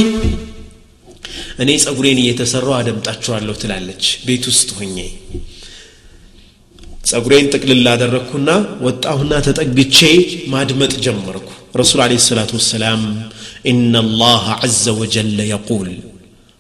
እኔ 1.64 1.70
ጸጉሬን 1.86 2.20
እየተሰራው 2.24 2.74
አደምጣችኋለሁ 2.82 3.56
ትላለች 3.64 4.06
ቤት 4.28 4.46
ውስጥ 4.52 4.70
ሆኜ 4.78 4.98
ጸጉሬን 7.12 7.50
ጥቅልል 7.56 7.86
አደረግኩና 7.96 8.50
ወጣሁና 8.88 9.34
ተጠግቼ 9.48 10.00
ማድመጥ 10.54 10.94
ጀመርኩ 11.08 11.50
ረሱል 11.82 12.02
አለ 12.06 12.18
ሰላቱ 12.30 12.52
ወሰላም 12.62 13.04
ኢነ 13.74 13.94
አላህ 14.06 14.46
ዘ 14.84 14.96
ወጀለ 15.02 15.38
የቁል 15.52 15.90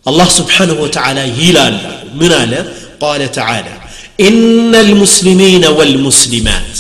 الله 0.08 0.26
سبحانه 0.30 0.74
وتعالى 0.74 1.34
يلال 1.50 1.78
من 2.16 2.34
على 2.34 2.66
قال 3.02 3.32
تعالى 3.32 3.74
إن 4.20 4.76
المسلمين 4.76 5.66
والمسلمات 5.66 6.78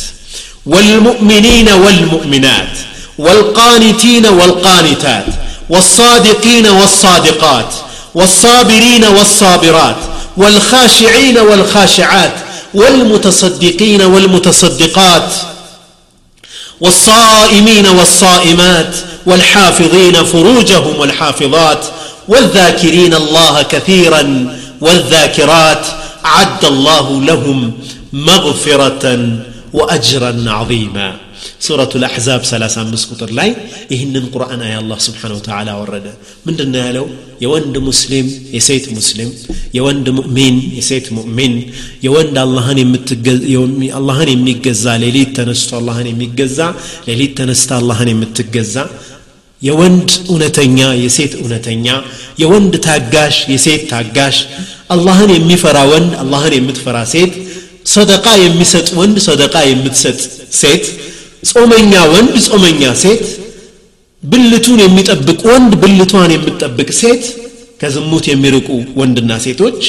والمؤمنين 0.65 1.69
والمؤمنات 1.69 2.75
والقانتين 3.17 4.25
والقانتات 4.25 5.25
والصادقين 5.69 6.67
والصادقات 6.67 7.73
والصابرين 8.15 9.05
والصابرات 9.05 9.95
والخاشعين 10.37 11.37
والخاشعات 11.39 12.31
والمتصدقين 12.73 14.01
والمتصدقات 14.01 15.33
والصائمين 16.81 17.87
والصائمات 17.87 18.95
والحافظين 19.25 20.25
فروجهم 20.25 20.99
والحافظات 20.99 21.85
والذاكرين 22.27 23.13
الله 23.21 23.55
كثيرا 23.73 24.23
والذاكرات 24.85 25.85
عد 26.35 26.63
الله 26.73 27.05
لهم 27.29 27.59
مغفرة 28.13 29.05
وأجرا 29.77 30.33
عظيما 30.57 31.09
سورة 31.67 31.89
الأحزاب 31.99 32.41
سلاسة 32.51 32.83
مسكتر 32.93 33.29
لاي 33.39 33.49
إهن 33.93 34.15
القرآن 34.23 34.61
آية 34.67 34.79
الله 34.83 34.97
سبحانه 35.07 35.35
وتعالى 35.39 35.71
ورد 35.81 36.05
من 36.45 36.55
دلنا 36.57 36.91
له 36.95 37.05
يوند 37.45 37.75
مسلم 37.89 38.25
يسيت 38.57 38.85
مسلم 38.99 39.29
يوند 39.77 40.07
مؤمن 40.19 40.55
يسيت 40.79 41.07
مؤمن 41.17 41.53
يوند 42.07 42.37
الله 42.45 42.61
هني 42.71 42.83
متجز 42.93 43.39
يوم 43.55 43.81
الله 43.97 44.13
هني 44.23 44.33
متجزا 44.41 44.93
ليليت 45.03 45.29
تنست 45.37 45.71
الله 45.79 45.93
هني 46.01 46.13
متجزا 46.21 46.67
ليليت 47.07 47.31
تنست 47.39 47.71
الله 47.79 47.95
هني 48.03 48.13
متجزا 48.21 48.83
የወንድ 49.67 50.09
እውነተኛ 50.31 50.77
የሴት 51.01 51.33
እውነተኛ 51.41 51.85
የወንድ 52.41 52.73
ታጋሽ 52.87 53.35
የሴት 53.53 53.81
ታጋሽ 53.91 54.37
አላህን 54.95 55.29
የሚፈራ 55.33 55.77
ወንድ 55.91 56.13
አላህን 56.23 56.53
የምትፈራ 56.57 56.97
ሴት 57.13 57.33
ሰደቃ 57.95 58.25
የሚሰጥ 58.45 58.87
ወንድ 58.99 59.17
ሰደቃ 59.27 59.55
የምትሰጥ 59.71 60.19
ሴት 60.61 60.85
ጾመኛ 61.51 61.93
ወንድ 62.13 62.35
ጾመኛ 62.53 62.83
ሴት 63.03 63.23
ብልቱን 64.31 64.79
የሚጠብቅ 64.85 65.39
ወንድ 65.51 65.71
ብልቷን 65.83 66.31
የምትጠብቅ 66.35 66.89
ሴት 67.01 67.23
ከዝሙት 67.83 68.25
የሚርቁ 68.31 68.67
ወንድና 69.01 69.31
ሴቶች 69.45 69.83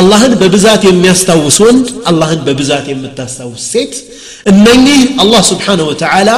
አላህን 0.00 0.32
በብዛት 0.40 0.82
የሚያስታውስ 0.88 1.56
ወንድ 1.64 1.86
አላህን 2.10 2.40
በብዛት 2.46 2.86
የምታስታውስ 2.92 3.62
ሴት 3.74 3.94
እነኚህ 4.52 5.00
አላህ 5.22 5.42
ስብሓነ 5.52 5.80
ወተዓላ 5.90 6.28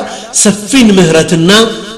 ሰፊን 0.42 0.88
ምህረትና 0.98 1.50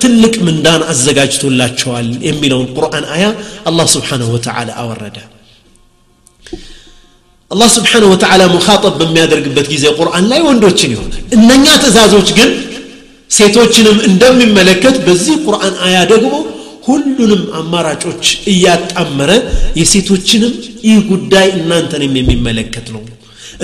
ትልቅ 0.05 0.35
ምንዳን 0.47 0.83
አዘጋጅቶላቸዋል 0.93 2.09
የሚለውን 2.29 2.69
ቁርአን 2.77 3.05
አያ 3.17 3.25
አላህ 3.71 3.87
ስብሓነ 3.97 4.23
ወተዓላ 4.35 4.69
አወረደ 4.83 5.19
አላህ 7.55 7.69
ስብሓነ 7.79 8.05
ወተዓላ 8.13 8.43
ሙኻጠብ 8.57 8.95
በሚያደርግበት 9.01 9.67
ጊዜ 9.75 9.85
ቁርአን 9.99 10.25
ላይ 10.33 10.41
ወንዶችን 10.51 10.93
ይሆናል 10.95 11.23
እነኛ 11.37 11.65
ትእዛዞች 11.85 12.29
ግን 12.39 12.51
ሴቶችንም 13.39 13.99
እንደሚመለከት 14.11 14.97
በዚህ 15.07 15.35
ቁርአን 15.47 15.75
አያ 15.87 15.99
ደግሞ 16.15 16.31
ሁሉንም 16.89 17.43
አማራጮች 17.61 18.25
እያጣመረ 18.53 19.33
የሴቶችንም 19.81 20.53
ይህ 20.87 20.99
ጉዳይ 21.11 21.47
እናንተንም 21.59 22.15
የሚመለከት 22.21 22.87
ነው 22.95 23.03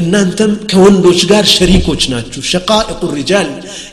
እናንተም 0.01 0.51
ከወንዶች 0.71 1.21
ጋር 1.31 1.45
ሸሪኮች 1.57 2.03
ናችሁ 2.13 2.43
ሸቃኢቁ 2.53 3.01
ሪጃል 3.19 3.49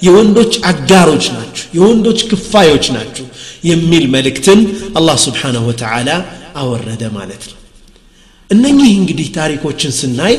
የወንዶች 0.08 0.54
አጋሮች 0.72 1.26
ናችሁ 1.38 1.66
የወንዶች 1.78 2.20
ክፋዮች 2.32 2.88
ናችሁ 2.98 3.26
የሚል 3.70 4.06
መልእክትን 4.16 4.60
አላህ 5.00 5.18
ስብሓንሁ 5.26 5.64
ወተላ 5.70 6.10
አወረደ 6.64 7.04
ማለት 7.18 7.44
ነው 7.52 7.58
እነኚህ 8.56 8.92
እንግዲህ 9.00 9.28
ታሪኮችን 9.40 9.94
ስናይ 10.02 10.36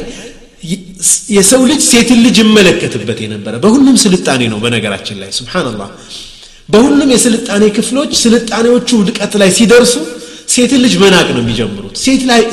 የሰው 1.39 1.63
ልጅ 1.71 1.81
ሴትን 1.91 2.21
ልጅ 2.27 2.37
ይመለከትበት 2.45 3.19
የነበረ 3.25 3.55
በሁሉም 3.65 3.97
ስልጣኔ 4.07 4.43
ነው 4.53 4.59
በነገራችን 4.67 5.19
ላይ 5.23 5.33
ስብናላህ 5.39 5.91
በሁሉም 6.73 7.11
የስልጣኔ 7.15 7.63
ክፍሎች 7.77 8.13
ስልጣኔዎቹ 8.25 8.89
ውድቀት 9.01 9.33
ላይ 9.43 9.51
ሲደርሱ 9.59 9.93
ሴትን 10.55 10.81
ልጅ 10.85 10.95
መናቅ 11.03 11.27
ነው 11.37 11.41
የሚጀምሩት 11.45 11.97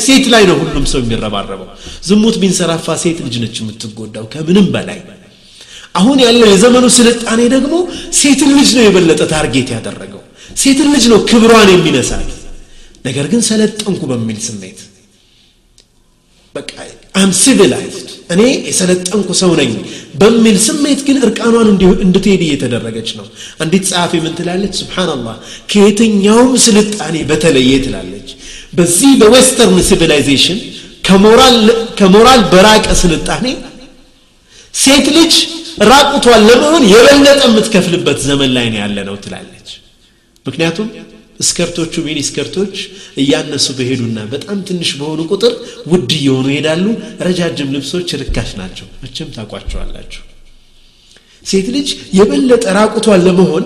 ሴት 0.06 0.26
ላይ 0.34 0.44
ነው 0.50 0.56
ሁሉም 0.62 0.86
ሰው 0.92 1.00
የሚረባረበው 1.06 1.68
ዝሙት 2.10 2.36
ቢንሰራፋ 2.44 2.86
ሴት 3.04 3.20
ልጅ 3.26 3.36
ነች 3.44 3.58
የምትጎዳው 3.64 4.26
ከምንም 4.34 4.68
በላይ 4.76 5.00
አሁን 6.00 6.18
ያለው 6.26 6.48
የዘመኑ 6.52 6.86
ስልጣኔ 7.00 7.40
ደግሞ 7.56 7.74
ሴትን 8.20 8.52
ልጅ 8.60 8.70
ነው 8.78 8.84
የበለጠ 8.88 9.20
ታርጌት 9.34 9.70
ያደረገው 9.76 10.22
ሴትን 10.62 10.88
ልጅ 10.96 11.06
ነው 11.12 11.20
ክብሯን 11.32 11.70
የሚነሳል 11.74 12.28
ነገር 13.08 13.26
ግን 13.34 13.42
ሰለጠንኩ 13.50 14.02
በሚል 14.14 14.40
ስሜት 14.50 14.80
በቃ 16.58 16.74
አም 17.22 17.32
ሲቪላይዝድ 17.44 18.10
እኔ 18.34 18.44
የሰለጠንኩ 18.70 19.30
ሰው 19.42 19.52
ነኝ 19.60 19.72
በሚል 20.22 20.58
ስሜት 20.68 21.00
ግን 21.08 21.18
እርቃኗን 21.28 21.68
እንድትሄድ 22.06 22.42
እየተደረገች 22.48 23.10
ነው 23.20 23.26
አንዲት 23.64 23.84
ጸሐፊ 23.90 24.12
ምን 24.26 24.34
ትላለች 24.40 24.76
ስብናላህ 24.82 25.36
ከየትኛውም 25.72 26.54
ስልጣኔ 26.68 27.16
በተለየ 27.32 27.72
ትላለች 27.86 28.30
በዚህ 28.78 29.12
በዌስተርን 29.22 29.80
ሲቪላይዜሽን 29.90 30.60
ከሞራል 32.00 32.42
በራቀ 32.54 32.86
ስልጣኔ 33.04 33.48
ሴት 34.84 35.08
ልጅ 35.18 35.34
ራቁቷን 35.92 36.42
ለመሆን 36.50 36.84
የበለጠ 36.94 37.40
የምትከፍልበት 37.52 38.20
ዘመን 38.30 38.52
ላይ 38.58 38.68
ነው 38.74 38.80
ያለ 38.84 38.98
ነው 39.10 39.16
ትላለች 39.26 39.70
ምክንያቱም 40.48 40.88
እስከርቶቹ 41.44 41.94
ሚኒ 42.08 42.18
እስከርቶች 42.26 42.76
እያነሱ 43.22 43.66
በሄዱና 43.78 44.18
በጣም 44.34 44.58
ትንሽ 44.70 44.90
በሆኑ 45.00 45.20
ቁጥር 45.32 45.54
ውድ 45.92 46.12
እየሆኑ 46.18 46.46
ይሄዳሉ 46.54 46.86
ረጃጅም 47.28 47.70
ልብሶች 47.76 48.10
ርካሽ 48.22 48.50
ናቸው 48.62 48.88
መቼም 49.04 49.30
ታቋቸዋላችሁ 49.38 50.22
ሴት 51.52 51.68
ልጅ 51.76 51.88
የበለጠ 52.20 52.64
ራቁቷን 52.80 53.24
ለመሆን 53.28 53.66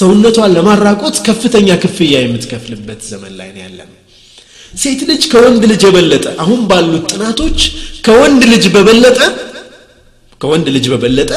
ሰውነቷን 0.00 0.52
ለማራቆት 0.56 1.16
ከፍተኛ 1.28 1.68
ክፍያ 1.84 2.16
የምትከፍልበት 2.24 3.00
ዘመን 3.12 3.32
ላይ 3.38 3.48
ነው 3.54 3.62
ያለነው 3.66 3.96
ሴት 4.82 5.00
ልጅ 5.10 5.22
ከወንድ 5.32 5.62
ልጅ 5.72 5.82
የበለጠ 5.88 6.26
አሁን 6.42 6.60
ባሉት 6.70 7.04
ጥናቶች 7.12 7.60
ከወንድ 8.08 8.42
ልጅ 8.52 8.66
በበለጠ 8.74 9.18
ከወንድ 10.42 10.68
ልጅ 10.76 10.86
በበለጠ 10.92 11.32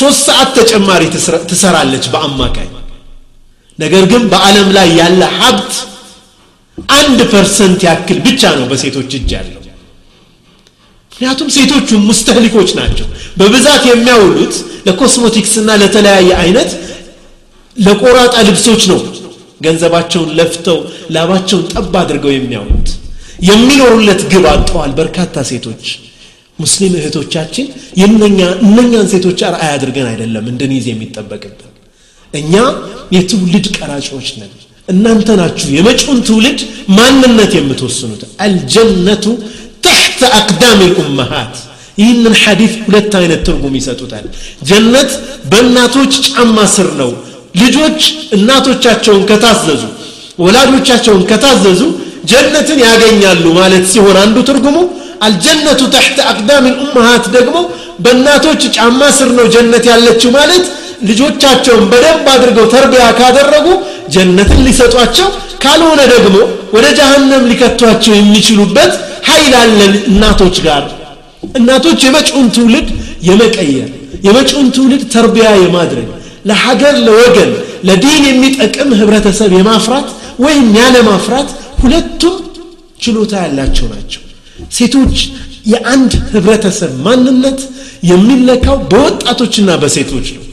ሶስት 0.00 0.20
ሰዓት 0.30 0.50
ተጨማሪ 0.58 1.04
ትሰራለች 1.50 2.04
በአማካይ 2.12 2.66
ነገር 3.82 4.04
ግን 4.12 4.22
በዓለም 4.32 4.68
ላይ 4.76 4.88
ያለ 5.00 5.20
ሀብት 5.40 5.74
አንድ 7.00 7.18
ፐርሰንት 7.34 7.80
ያክል 7.88 8.18
ብቻ 8.26 8.42
ነው 8.58 8.64
በሴቶች 8.72 9.10
እጅ 9.20 9.30
ያለው 9.38 9.54
ምክንያቱም 11.10 11.48
ሴቶቹ 11.54 11.88
ሙስተህሊኮች 12.08 12.68
ናቸው 12.80 13.06
በብዛት 13.38 13.82
የሚያውሉት 13.90 14.52
ለኮስሞቲክስ 14.86 15.54
እና 15.62 15.70
ለተለያየ 15.82 16.28
አይነት 16.42 16.70
ለቆራጣ 17.86 18.34
ልብሶች 18.48 18.82
ነው 18.92 18.98
ገንዘባቸውን 19.66 20.28
ለፍተው 20.38 20.78
ላባቸውን 21.14 21.64
ጠብ 21.74 21.92
አድርገው 22.02 22.32
የሚያውሉት 22.36 22.90
የሚኖሩለት 23.50 24.22
ግብ 24.34 24.46
አጥተዋል 24.52 24.92
በርካታ 25.00 25.34
ሴቶች 25.50 25.84
ሙስሊም 26.62 26.94
እህቶቻችን 27.00 27.66
እነኛን 28.68 29.08
ሴቶች 29.14 29.42
አርአያ 29.48 29.70
አድርገን 29.78 30.08
አይደለም 30.12 30.46
እንደኒዝ 30.52 30.86
የሚጠበቅብን 30.92 31.67
እኛ 32.38 32.54
የትውልድ 33.16 33.66
ቀራጮች 33.76 34.28
ነን 34.38 34.50
እናንተ 34.92 35.28
ናችሁ 35.40 35.68
የመጪውን 35.76 36.18
ትውልድ 36.28 36.60
ማንነት 36.98 37.52
የምትወስኑት 37.58 38.22
አልጀነቱ 38.44 39.24
ተሕተ 39.86 40.20
አቅዳም 40.40 40.78
ልኡመሃት 40.84 41.54
ይህንን 42.00 42.34
ሐዲት 42.42 42.74
ሁለት 42.86 43.12
አይነት 43.20 43.40
ትርጉም 43.48 43.74
ይሰጡታል 43.78 44.26
ጀነት 44.68 45.10
በእናቶች 45.52 46.12
ጫማ 46.32 46.56
ስር 46.76 46.88
ነው 47.00 47.10
ልጆች 47.62 48.00
እናቶቻቸውን 48.36 49.22
ከታዘዙ 49.30 49.82
ወላጆቻቸውን 50.44 51.22
ከታዘዙ 51.30 51.80
ጀነትን 52.30 52.80
ያገኛሉ 52.88 53.44
ማለት 53.60 53.84
ሲሆን 53.92 54.16
አንዱ 54.24 54.36
ትርጉሙ 54.50 54.76
አልጀነቱ 55.26 55.80
ተሕተ 55.94 56.18
አቅዳም 56.30 56.64
ልኡመሃት 56.72 57.24
ደግሞ 57.36 57.56
በእናቶች 58.04 58.62
ጫማ 58.78 59.00
ስር 59.18 59.30
ነው 59.38 59.46
ጀነት 59.54 59.84
ያለችው 59.92 60.30
ማለት 60.38 60.66
ልጆቻቸውን 61.08 61.84
በደንብ 61.90 62.26
አድርገው 62.34 62.66
ተርቢያ 62.74 63.02
ካደረጉ 63.18 63.66
ጀነትን 64.14 64.60
ሊሰጧቸው 64.68 65.28
ካልሆነ 65.62 66.00
ደግሞ 66.14 66.34
ወደ 66.76 66.86
ጀሃነም 66.98 67.44
ሊከቷቸው 67.50 68.12
የሚችሉበት 68.18 68.92
ኃይል 69.28 69.54
አለ 69.62 69.78
እናቶች 70.12 70.56
ጋር 70.66 70.84
እናቶች 71.58 71.98
የመጪውን 72.08 72.48
ትውልድ 72.56 72.88
የመቀየር 73.28 73.88
የመጪውን 74.26 74.68
ትውልድ 74.76 75.02
ተርቢያ 75.14 75.48
የማድረግ 75.64 76.08
ለሀገር 76.50 76.94
ለወገን 77.06 77.50
ለዲን 77.88 78.22
የሚጠቅም 78.30 78.88
ህብረተሰብ 79.00 79.50
የማፍራት 79.58 80.08
ወይም 80.44 80.66
ያለ 80.80 80.96
ማፍራት 81.10 81.48
ሁለቱም 81.82 82.36
ችሎታ 83.04 83.32
ያላቸው 83.44 83.86
ናቸው 83.94 84.22
ሴቶች 84.78 85.18
የአንድ 85.72 86.12
ህብረተሰብ 86.34 86.92
ማንነት 87.06 87.60
የሚለካው 88.12 88.76
በወጣቶችና 88.92 89.70
በሴቶች 89.82 90.26
ነው 90.36 90.44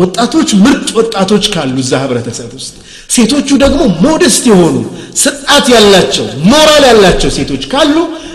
ወጣቶች 0.00 0.50
ምርጥ 0.64 0.88
ወጣቶች 0.98 1.44
ካሉ 1.54 1.76
እዛ 1.84 1.92
ህብረተሰብ 2.02 2.50
ውስጥ 2.58 2.74
ሴቶቹ 3.14 3.48
ደግሞ 3.62 3.80
ሞደስት 4.04 4.44
የሆኑ 4.50 4.76
ስርዓት 5.22 5.66
ያላቸው 5.74 6.26
ሞራል 6.50 6.84
ያላቸው 6.90 7.30
ሴቶች 7.38 7.62
ካሉ 7.72 7.94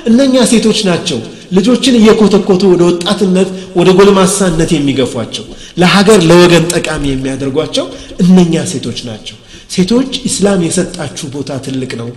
እነኛ 0.09 0.35
ሴቶች 0.53 0.79
ናቸው 0.89 1.19
ልጆችን 1.57 1.97
እየኮተኮቱ 1.99 2.61
ወደ 2.73 2.83
ወጣትነት 2.89 3.49
ወደ 3.79 3.89
ጎልማሳነት 3.97 4.69
የሚገፏቸው 4.75 5.45
ለሀገር 5.81 6.19
ለወገን 6.29 6.63
ጠቃሚ 6.75 7.03
የሚያደርጓቸው 7.13 7.85
እነኛ 8.23 8.55
ሴቶች 8.71 8.99
ናቸው 9.09 9.37
ሴቶች 9.75 10.11
ኢስላም 10.29 10.59
የሰጣችሁ 10.67 11.27
ቦታ 11.35 11.51
ትልቅ 11.67 11.91
ነው 12.01 12.09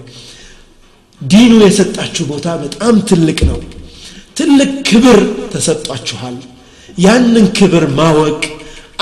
ዲኑ 1.32 1.52
የሰጣችሁ 1.68 2.24
ቦታ 2.32 2.48
በጣም 2.64 2.96
ትልቅ 3.10 3.38
ነው 3.50 3.58
ትልቅ 4.40 4.70
ክብር 4.88 5.20
ተሰጧችኋል 5.54 6.36
ያንን 7.06 7.46
ክብር 7.58 7.84
ማወቅ 7.98 8.38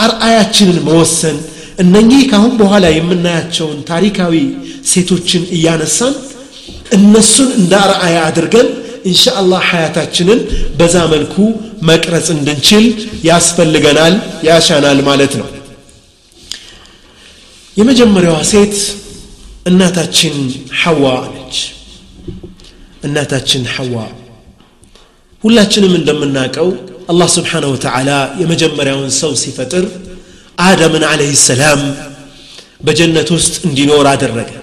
አርአያችንን 0.04 0.78
መወሰን 0.88 1.36
እነኚህ 1.82 2.20
ካሁን 2.30 2.52
በኋላ 2.60 2.84
የምናያቸውን 2.98 3.78
ታሪካዊ 3.90 4.34
ሴቶችን 4.90 5.42
እያነሳን 5.56 6.14
እነሱን 6.96 7.48
እንደ 7.60 7.72
አርአያ 7.84 8.16
አድርገን 8.30 8.68
እንሻአላ 9.10 9.52
ሀያታችንን 9.70 10.40
በዛ 10.78 10.96
መልኩ 11.12 11.34
መቅረጽ 11.90 12.28
እንድንችል 12.36 12.84
ያስፈልገናል 13.28 14.14
ያሻናል 14.48 15.00
ማለት 15.08 15.34
ነው 15.40 15.48
የመጀመሪያዋ 17.78 18.38
ሴት 18.52 18.76
እናታችን 19.70 20.36
ሐዋ 20.82 21.04
ነች 21.36 21.56
እናታችን 23.06 23.64
ሐዋ 23.76 23.96
ሁላችንም 25.44 25.92
እንደምናውቀው 26.00 26.68
الله 27.12 27.28
سبحانه 27.38 27.68
وتعالى 27.74 28.18
يمجمر 28.42 28.86
يون 28.92 29.10
سوسي 29.22 29.50
فتر 29.58 29.84
آدم 30.70 30.94
عليه 31.12 31.32
السلام 31.38 31.80
بجنة 32.86 33.28
است 33.38 33.52
اندي 33.66 33.82
نور 33.90 34.06
عاد 34.10 34.22
الرقا 34.30 34.58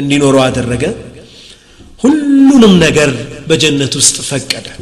اندي 0.00 0.16
نور 0.22 0.34
عاد 0.44 0.56
الرقا 0.62 0.92
هلون 2.04 2.62
منقر 2.76 3.12
بجنة 3.50 3.94
است 4.02 4.16
فكدا 4.30 4.74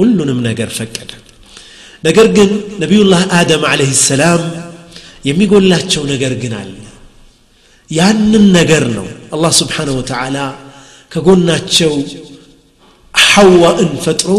هلون 0.00 0.28
منقر 0.38 0.68
فكدا 0.78 1.16
نقر 2.06 2.26
قن 2.36 2.50
نبي 2.82 2.98
الله 3.04 3.22
آدم 3.40 3.62
عليه 3.72 3.90
السلام 3.98 4.42
يقول 5.30 5.62
الله 5.66 5.78
تشو 5.90 6.00
نقر 6.12 6.32
قن 6.42 6.54
يان 7.98 8.30
النقر 8.42 8.84
نو 8.98 9.06
الله 9.34 9.52
سبحانه 9.60 9.94
وتعالى 10.00 10.44
كقول 11.12 11.12
كقولنا 11.48 11.56
تشو 11.68 11.94
حواء 13.30 13.78
فترو 14.06 14.38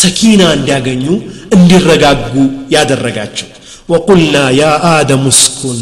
سكينة 0.00 0.46
عند 0.54 0.60
أنديغنيو 0.74 1.14
أندي 1.56 1.76
الرقاقو 1.80 2.42
يا 2.74 2.82
درقاتشو 2.90 3.46
وقلنا 3.90 4.42
يا 4.62 4.72
آدم 4.98 5.24
اسكن 5.34 5.78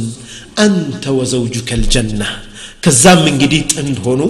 أنت 0.66 1.04
وزوجك 1.18 1.70
الجنة 1.80 2.28
كزام 2.84 3.18
من 3.26 3.34
جديد 3.42 3.66
أند 3.82 3.98
هونو 4.04 4.28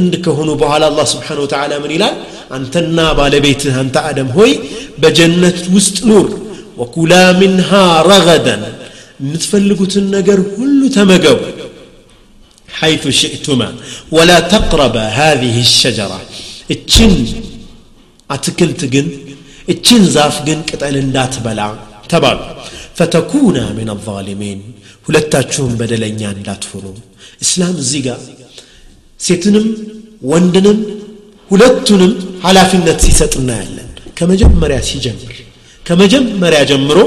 عندك 0.00 0.26
هونو 0.38 0.52
بها 0.60 0.76
الله 0.90 1.06
سبحانه 1.14 1.42
وتعالى 1.46 1.74
من 1.82 1.90
إلى 1.96 2.08
أنت 2.56 2.74
النابة 2.84 3.24
لبيتها 3.32 3.78
أنت 3.84 3.96
آدم 4.10 4.28
هوي 4.36 4.52
بجنة 5.02 5.56
وست 5.74 5.98
نور 6.08 6.26
وكلا 6.80 7.24
منها 7.42 7.84
رغدا 8.10 8.56
نتفلقوا 9.30 9.90
تنقر 9.92 10.40
كل 10.56 10.80
تمقو 10.98 11.36
حيث 12.78 13.04
شئتما 13.22 13.68
ولا 14.16 14.38
تقرب 14.54 14.96
هذه 15.20 15.54
الشجرة 15.66 16.18
اتشن 16.74 17.14
አትክልት 18.34 18.82
ግን 18.94 19.06
እችን 19.72 20.02
ዛፍ 20.14 20.36
ግን 20.48 20.58
ቅጠል 20.70 20.94
እንዳትበላ 21.04 21.60
ተባሉ 22.12 22.38
ፈተኩና 22.98 23.58
ምን 23.78 23.88
አዛሊሚን 23.94 24.60
ሁለታችሁም 25.06 25.72
በደለኛ 25.80 26.22
እንዳትሆኑ 26.36 26.86
እስላም 27.44 27.74
እዚህ 27.82 28.00
ጋር 28.06 28.20
ሴትንም 29.26 29.66
ወንድንም 30.32 30.78
ሁለቱንም 31.52 32.12
ኃላፊነት 32.46 32.98
ሲሰጥ 33.06 33.32
እናያለን 33.42 33.88
ከመጀመሪያ 34.18 34.78
ሲጀምር 34.90 35.36
ከመጀመሪያ 35.88 36.60
ጀምሮ 36.70 36.98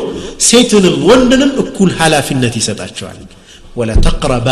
ሴትንም 0.50 0.96
ወንድንም 1.10 1.52
እኩል 1.64 1.90
ኃላፊነት 2.02 2.54
ይሰጣቸዋል 2.60 3.20
ወላ 3.80 3.92
ተቅረባ 4.08 4.50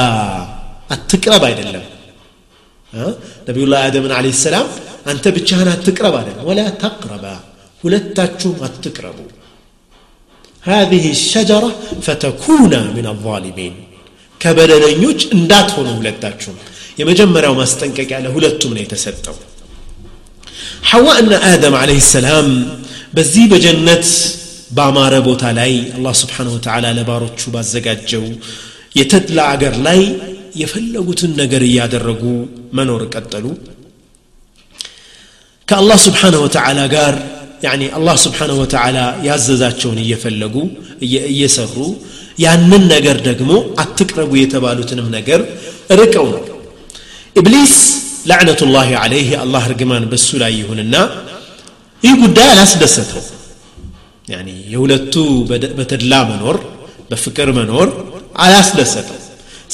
አትቅረብ 0.94 1.44
አይደለም 1.50 1.86
ነቢዩላህ 3.48 3.82
አደምን 3.90 4.14
አለ 4.20 4.28
ሰላም 4.46 4.68
አንተ 5.12 5.26
ብቻህን 5.36 5.70
አትቅረብ 5.74 6.16
አለ 6.22 6.28
ወላ 6.50 6.60
ተቅረባ 6.86 7.26
ሁለታችሁም 7.84 8.56
አትቅረቡ 8.70 9.20
هذه 10.72 11.04
الشجرة 11.18 11.70
فتكون 12.06 12.74
من 12.96 13.06
الظالمين 13.14 13.74
كبلنيوج 14.42 15.20
اندات 15.38 15.70
ولا 15.80 15.94
ولداتشون 16.00 16.58
يا 17.00 17.04
مجمع 17.10 17.44
وما 17.52 17.66
استنكك 17.70 18.10
على 18.18 18.28
هلدتو 18.36 18.68
من 18.72 18.80
يتسدو 18.84 19.36
حواء 20.90 21.18
أن 21.24 21.32
آدم 21.54 21.74
عليه 21.84 22.00
السلام 22.06 22.48
بزي 23.16 23.44
بجنة 23.52 24.06
بعمارة 24.76 25.20
بوتا 25.28 25.56
لاي 25.60 25.74
الله 25.98 26.14
سبحانه 26.24 26.52
وتعالى 26.58 26.90
لبارو 26.98 27.28
تشوبا 27.34 27.62
الزقاد 27.66 28.00
جو 28.10 28.24
يتدلع 29.00 29.46
عقر 29.54 29.74
لاي 29.86 30.02
يفلقوا 30.62 31.18
تنقر 31.20 31.64
يادرقو 31.78 32.34
منور 32.78 33.02
قدلو 33.14 33.52
ከአላህ 35.72 35.98
ስብሓነ 36.06 36.36
ወተዓላ 36.44 36.80
ጋር 36.94 37.14
ያኒ 37.66 37.82
አላህ 37.98 38.16
ስብሓነ 38.24 38.52
ወተዓላ 38.62 38.98
ያዘዛቸውን 39.28 39.98
እየፈለጉ 40.06 40.56
እየሰሩ 41.34 41.76
ያንን 42.44 42.84
ነገር 42.94 43.18
ደግሞ 43.28 43.52
አትቅረቡ 43.82 44.32
የተባሉትንም 44.40 45.08
ነገር 45.18 45.40
ርቀው 46.00 46.26
ነው 46.34 46.44
ኢብሊስ 47.42 47.76
ላዕነቱላህ 48.32 48.90
አለይህ 49.04 49.30
አላህ 49.44 49.64
እርግማን 49.70 50.06
በሱ 50.14 50.28
ላይ 50.44 50.52
ይሁንና 50.62 50.96
ይህ 52.08 52.16
ጉዳይ 52.26 52.50
አላስደሰተው 52.56 53.24
ያኒ 54.34 54.50
የሁለቱ 54.74 55.16
በተድላ 55.80 56.14
መኖር 56.34 56.60
በፍቅር 57.12 57.50
መኖር 57.62 57.90
አላስደሰተው 58.48 59.20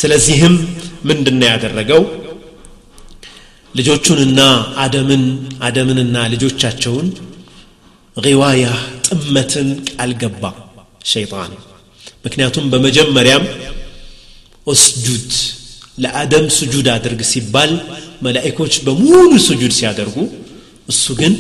ስለዚህም 0.04 0.56
ምንድን 1.12 1.42
ያደረገው 1.52 2.04
ልጆቹንና 3.78 4.42
አደምን 4.84 5.24
አደምንና 5.68 6.18
ልጆቻቸውን 6.34 7.08
ዋያ 8.42 8.66
ጥመትን 9.08 9.68
ቃል 9.92 10.12
ገባ 10.22 10.44
ሸይጣን 11.12 11.52
ምክንያቱም 12.26 12.66
በመጀመሪያም 12.74 13.44
ኦስጁድ 14.74 15.30
ለአደም 16.04 16.46
ስጁድ 16.58 16.88
አድርግ 16.96 17.22
ሲባል 17.34 17.72
መላእኮች 18.26 18.74
በሙሉ 18.86 19.30
ስጁድ 19.50 19.74
ሲያደርጉ 19.80 20.16
እሱ 20.94 21.04
ግን 21.20 21.34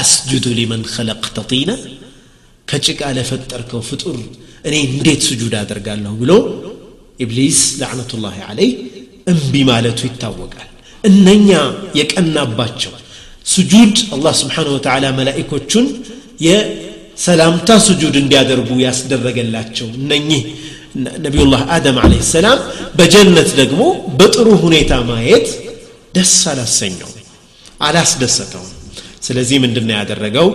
አስጁዱ 0.00 0.46
ሊመን 0.58 0.82
ከለቅተ 0.94 1.36
ጢና 1.50 1.70
ከጭቃ 2.72 3.00
ለፈጠርከው 3.18 3.82
ፍጡር 3.90 4.18
እኔ 4.70 4.76
እንዴት 4.94 5.22
ስጁድ 5.28 5.54
አደርጋለሁ 5.62 6.14
ብሎ 6.22 6.32
ኢብሊስ 7.26 7.60
ለዕነቱላህ 7.82 8.36
አለይህ 8.50 8.72
እምቢ 9.34 9.54
ማለቱ 9.72 10.00
ይታወቃል 10.10 10.69
እነኛ 11.08 11.48
የቀናባቸው 11.98 12.92
ስጁድ 13.52 13.94
አላህ 14.14 14.32
ስብሓን 14.40 14.68
ወተላ 14.74 15.04
መላኢኮቹን 15.18 15.86
የሰላምታ 16.46 17.70
ስጁድ 17.86 18.14
እንዲያደርጉ 18.22 18.68
ያስደረገላቸው 18.88 19.86
እነኚህ 20.00 20.42
ነቢዩላህ 21.26 21.62
አደም 21.76 21.96
አለ 22.04 22.12
ሰላም 22.34 22.58
በጀነት 22.98 23.48
ደግሞ 23.62 23.80
በጥሩ 24.18 24.46
ሁኔታ 24.64 24.92
ማየት 25.10 25.48
ደስ 26.18 26.34
አላሰኘው 26.52 27.10
አላስደሰተውም 27.88 28.70
ስለዚህ 29.26 29.56
ምንድነው 29.64 29.94
ያደረገው 30.00 30.48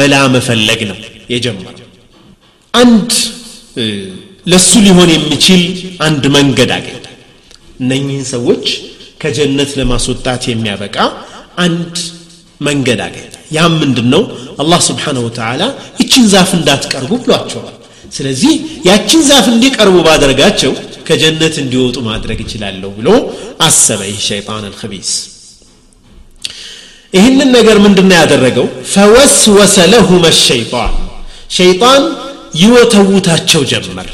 መላ 0.00 0.14
መፈለግ 0.34 0.80
ነው 0.90 0.98
የጀመረው 1.34 1.88
አንድ 2.82 3.10
ለሱ 4.52 4.68
ሊሆን 4.86 5.10
የሚችል 5.16 5.62
አንድ 6.06 6.24
መንገድ 6.36 6.70
አገኘ 6.76 6.98
እነኚህን 7.82 8.24
ሰዎች 8.34 8.66
ከጀነት 9.22 9.70
ለማስወጣት 9.80 10.42
የሚያበቃ 10.52 10.96
አንድ 11.64 11.96
መንገድ 12.68 13.00
አገኘ 13.06 13.28
ያም 13.56 13.72
ምንድን 13.82 14.06
ነው 14.14 14.22
አላህ 14.62 14.80
ስብሓንሁ 14.88 15.22
ወተላ 15.28 15.62
ይችን 16.00 16.24
ዛፍ 16.32 16.50
እንዳትቀርቡ 16.58 17.10
ብሏቸዋል 17.24 17.76
ስለዚህ 18.16 18.54
ያችን 18.88 19.20
ዛፍ 19.30 19.46
እንዲቀርቡ 19.54 19.96
ባደረጋቸው 20.06 20.72
ከጀነት 21.08 21.54
እንዲወጡ 21.64 21.96
ማድረግ 22.10 22.38
ይችላለሁ 22.44 22.90
ብሎ 22.98 23.08
አሰበ 23.66 24.00
ይህ 24.10 24.20
ሸይጣን 24.30 24.64
አልከቢስ 24.70 25.12
ይህንን 27.16 27.48
ነገር 27.58 27.78
ምንድነው 27.86 28.16
ያደረገው 28.22 28.66
ፈወስወሰ 28.94 29.76
ለሁመ 29.94 30.24
ሸይጣን 30.46 30.94
ሸይጣን 31.58 32.04
ይወተውታቸው 32.64 33.62
ጀመር 33.72 34.08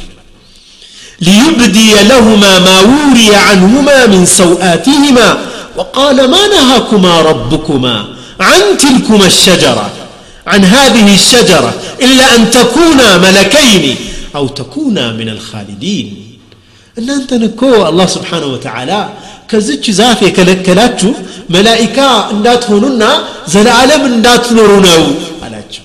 ليبدي 1.21 1.95
لهما 2.09 2.59
ما 2.59 2.81
وري 2.81 3.35
عنهما 3.35 4.07
من 4.07 4.27
سوآتهما 4.27 5.39
وقال 5.77 6.31
ما 6.31 6.47
نهاكما 6.47 7.21
ربكما 7.21 8.05
عن 8.41 8.79
تلكما 8.79 9.27
الشجرة 9.27 9.91
عن 10.47 10.65
هذه 10.65 11.15
الشجرة 11.15 11.75
إلا 12.03 12.37
أن 12.37 12.51
تكونا 12.51 13.19
ملكين 13.19 13.97
أو 14.37 14.49
تكونا 14.49 15.13
من 15.13 15.29
الخالدين 15.29 16.25
እናንተ 17.01 17.33
الله 17.63 18.07
سبحانه 18.07 18.47
وتعالى 18.47 18.99
ወተዓላ 19.51 19.61
زافي 19.69 19.93
ዛፍ 19.99 20.19
የከለከላችሁ 20.27 21.13
መላኢካ 21.55 21.99
እንዳትሆኑና 22.35 23.03
ዘላዓለም 23.55 24.03
እንዳትኖሩ 24.15 24.71
ነው 24.89 25.03
አላቸው 25.45 25.85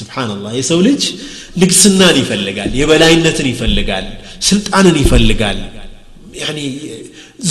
سبحان 0.00 0.28
الله 0.36 0.50
يسولج 0.60 1.02
ልግስናን 1.62 2.16
ይፈልጋል 2.22 2.70
የበላይነትን 2.80 3.46
ይፈልጋል 3.54 4.06
ስልጣንን 4.48 4.96
ይፈልጋል 5.02 5.58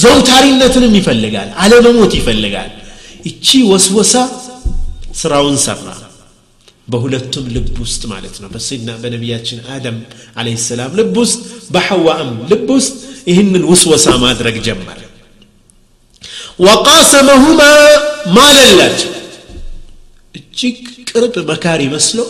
ዘውታሪነትንም 0.04 0.94
ይፈልጋል 1.00 1.50
አለመሞት 1.64 2.14
ይፈልጋል 2.20 2.72
እቺ 3.30 3.46
ወስወሳ 3.72 4.14
ስራውን 5.22 5.58
ሰራ 5.66 5.90
በሁለቱም 6.94 7.46
ልብ 7.56 7.68
ውስጥ 7.84 8.02
ማለት 8.14 8.36
ነው 8.44 8.50
በሰይድና 8.54 8.92
በነቢያችን 9.04 9.60
አደም 9.76 9.98
አለ 10.42 10.48
ሰላም 10.72 10.92
ልብ 11.00 11.14
ውስጥ 11.24 11.38
በሐዋእም 11.74 12.32
ልብ 12.52 12.68
ውስጥ 12.78 12.92
ይህንን 13.32 13.64
ውስወሳ 13.72 14.08
ማድረግ 14.26 14.56
ጀመረ 14.68 15.00
ወቃሰመሁማ 16.68 17.62
ማለላቸው 18.40 19.14
እጅግ 20.40 20.80
ቅርብ 21.12 21.36
መካሪ 21.52 21.82
መስለው 21.96 22.28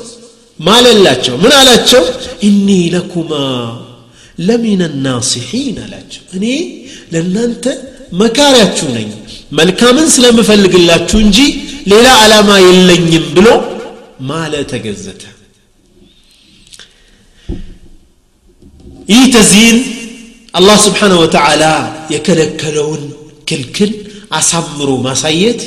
ማለላቸው 0.67 1.35
ምን 1.43 1.53
አላቸው 1.59 2.03
እኒ 2.49 2.67
ለኩማ 2.95 3.31
ለሚን 4.47 4.81
ናሲሒን 5.05 5.77
አላቸው 5.85 6.23
እኔ 6.37 6.45
ለእናንተ 7.13 7.65
መካሪያችሁ 8.21 8.87
ነኝ 8.97 9.09
መልካምን 9.59 10.07
ስለምፈልግላችሁ 10.15 11.17
እንጂ 11.25 11.39
ሌላ 11.91 12.07
ዓላማ 12.23 12.49
የለኝም 12.67 13.25
ብሎ 13.37 13.47
ማለ 14.31 14.53
ተገዘተ 14.71 15.23
ይህ 19.11 19.23
ተዚን 19.35 19.77
አላህ 20.57 20.77
ስብሓንሁ 20.87 21.17
ወተዓላ 21.23 21.63
የከለከለውን 22.13 23.01
ክልክል 23.49 23.91
አሳምሮ 24.37 24.89
ማሳየት 25.07 25.61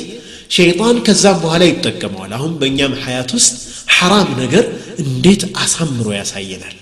ሸይጣን 0.55 0.97
ከዛም 1.07 1.37
በኋላ 1.43 1.63
ይጠቀመዋል 1.71 2.31
አሁን 2.37 2.51
በእኛም 2.59 2.93
ሀያት 3.05 3.29
ውስጥ 3.37 3.51
ሐራም 3.95 4.29
ነገር 4.41 4.65
እንዴት 5.03 5.41
አሳምሮ 5.63 6.05
ያሳየናል 6.19 6.75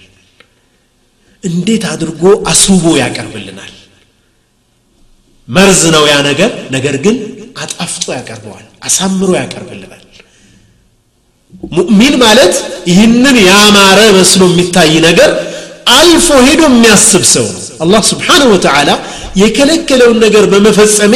እንዴት 1.49 1.83
አድርጎ 1.93 2.21
አስውቦ 2.51 2.85
ያቀርብልናል 3.03 3.73
መርዝ 5.55 5.81
ነው 5.95 6.03
ያ 6.13 6.15
ነገር 6.29 6.51
ነገር 6.75 6.95
ግን 7.05 7.17
አጣፍጦ 7.63 8.05
ያቀርበዋል 8.19 8.65
አሳምሮ 8.87 9.29
ያቀርብልናል 9.41 10.01
ሙእሚን 11.77 12.15
ማለት 12.25 12.55
ይህንን 12.91 13.37
ያማረ 13.49 13.99
መስሎ 14.17 14.41
የሚታይ 14.51 14.93
ነገር 15.07 15.31
አልፎ 15.99 16.27
ሄዶ 16.47 16.61
የሚያስብ 16.71 17.23
ሰው 17.35 17.45
ነው 17.55 17.61
አላህ 17.85 18.01
ስብሓንሁ 18.11 18.47
ወተዓላ 18.55 18.89
የከለከለውን 19.43 20.17
ነገር 20.25 20.43
በመፈጸሜ 20.53 21.15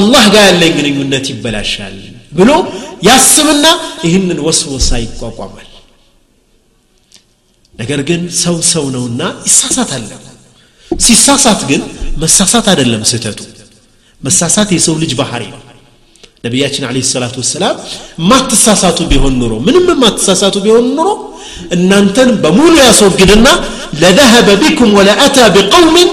አላህ 0.00 0.24
ጋር 0.34 0.42
ያለኝ 0.48 0.72
ግንኙነት 0.78 1.26
ይበላሻል 1.32 1.96
ብሎ 2.38 2.50
ያስብና 3.08 3.66
ይህንን 4.06 4.38
ወስወሳ 4.46 4.88
ይቋቋማል 5.04 5.68
ነገር 7.80 8.00
ግን 8.08 8.22
ሰው 8.44 8.56
ሰው 8.74 8.84
ነውና 8.96 9.22
ይሳሳታል 9.48 10.04
ሲሳሳት 11.06 11.60
ግን 11.70 11.82
መሳሳት 12.22 12.66
አይደለም 12.72 13.02
ስህተቱ 13.10 13.40
መሳሳት 14.26 14.70
የሰው 14.76 14.94
ልጅ 15.02 15.12
ባህሪ 15.20 15.42
ነው 15.54 15.60
ነቢያችን 16.44 16.84
አለ 16.88 16.96
ሰላቱ 17.14 17.34
ወሰላም 17.42 17.74
ማትሳሳቱ 18.30 18.98
ቢሆን 19.12 19.34
ኑሮ 19.40 19.52
ምንም 19.66 19.88
ማትሳሳቱ 20.04 20.54
ቢሆን 20.66 20.86
ኑሮ 20.98 21.10
እናንተን 21.76 22.30
በሙሉ 22.44 22.72
ያስወግድና 22.86 23.48
ለደሀበ 24.02 24.48
ቢኩም 24.62 24.92
ወለአታ 24.98 25.36
ቢቀውምን 25.56 26.10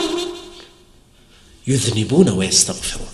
ዩዝኒቡነ 1.74 2.28
ወየስተግፊሩን 2.39 3.13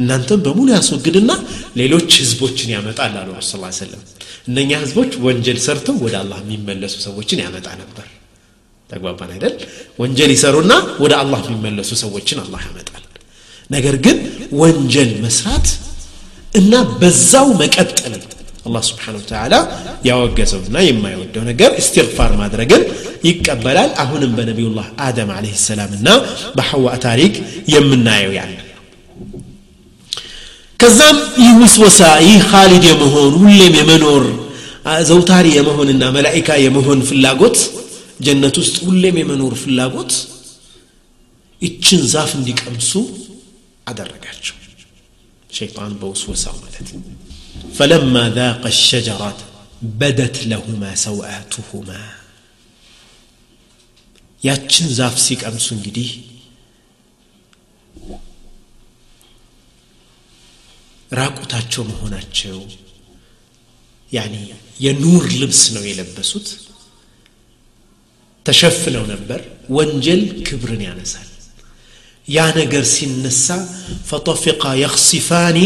እናንተም 0.00 0.40
በሙሉ 0.46 0.68
ያስወግድና 0.78 1.32
ሌሎች 1.80 2.08
ህዝቦችን 2.22 2.68
ያመጣል 2.74 3.14
አሉ 3.20 3.28
ረሱ 3.38 3.50
ስ 3.56 3.78
ሰለም 3.82 4.02
እነኛ 4.50 4.70
ህዝቦች 4.84 5.12
ወንጀል 5.26 5.58
ሰርተው 5.66 5.96
ወደ 6.04 6.14
አላህ 6.22 6.38
የሚመለሱ 6.44 6.94
ሰዎችን 7.08 7.38
ያመጣ 7.44 7.66
ነበር 7.82 8.06
ተግባባን 8.92 9.30
አይደል 9.36 9.54
ወንጀል 10.02 10.30
ይሰሩና 10.36 10.72
ወደ 11.04 11.12
አላህ 11.22 11.42
የሚመለሱ 11.48 11.92
ሰዎችን 12.04 12.38
አላህ 12.44 12.62
ያመጣል 12.68 13.04
ነገር 13.74 13.94
ግን 14.06 14.16
ወንጀል 14.62 15.10
መስራት 15.24 15.68
እና 16.60 16.72
በዛው 17.00 17.46
መቀጠል 17.62 18.14
አላህ 18.68 18.82
ስብሓን 18.88 19.14
ተላ 19.30 19.54
ያወገዘውና 20.08 20.76
የማይወደው 20.88 21.44
ነገር 21.50 21.70
እስትፋር 21.82 22.32
ማድረግን 22.42 22.82
ይቀበላል 23.28 23.90
አሁንም 24.02 24.32
በነቢዩላህ 24.40 24.88
አደም 25.06 25.30
አለህ 25.36 25.56
ሰላም 25.68 25.92
እና 26.00 26.10
በሐዋ 26.58 26.86
ታሪክ 27.06 27.34
የምናየው 27.74 28.34
ያለ 28.40 28.54
كذب 30.82 31.16
يوسوس 31.48 31.98
أي 32.20 32.30
خالد 32.50 32.82
يمهون 32.90 33.32
ولا 33.42 33.66
ممنور 33.78 34.22
زوتاري 35.10 35.50
يمهون 35.56 35.88
إن 35.94 36.02
ملائكة 36.18 36.52
يمهون 36.66 36.98
في 37.08 37.12
اللاجوت 37.18 37.56
جنة 38.24 38.48
تست 38.56 38.76
ولا 38.88 39.08
ممنور 39.18 39.52
في 39.60 39.66
اللاجوت 39.72 40.12
إتشن 41.66 42.02
زافن 42.12 42.42
ديك 42.46 42.60
أمسو 42.68 43.00
عدر 43.90 44.08
شيطان 45.58 45.92
بوسوس 46.00 46.44
عملت 46.52 46.78
فلما 47.78 48.24
ذاق 48.36 48.62
الشجرة 48.74 49.36
بدت 50.00 50.36
لهما 50.50 50.90
سوآتهما 51.06 52.02
ياتشن 54.46 54.88
زافسيك 54.98 55.40
أمسون 55.48 55.78
جديد 55.86 56.10
ራቁታቸው 61.18 61.82
መሆናቸው 61.92 62.58
ያኒ 64.16 64.34
የኑር 64.84 65.24
ልብስ 65.40 65.62
ነው 65.74 65.82
የለበሱት 65.90 66.48
ተሸፍነው 68.48 69.04
ነበር 69.12 69.40
ወንጀል 69.76 70.22
ክብርን 70.46 70.82
ያነሳል 70.88 71.28
ያ 72.36 72.40
ነገር 72.58 72.84
ሲነሳ 72.94 73.46
ፈጠፊቃ 74.10 74.62
የክሲፋኒ 74.82 75.58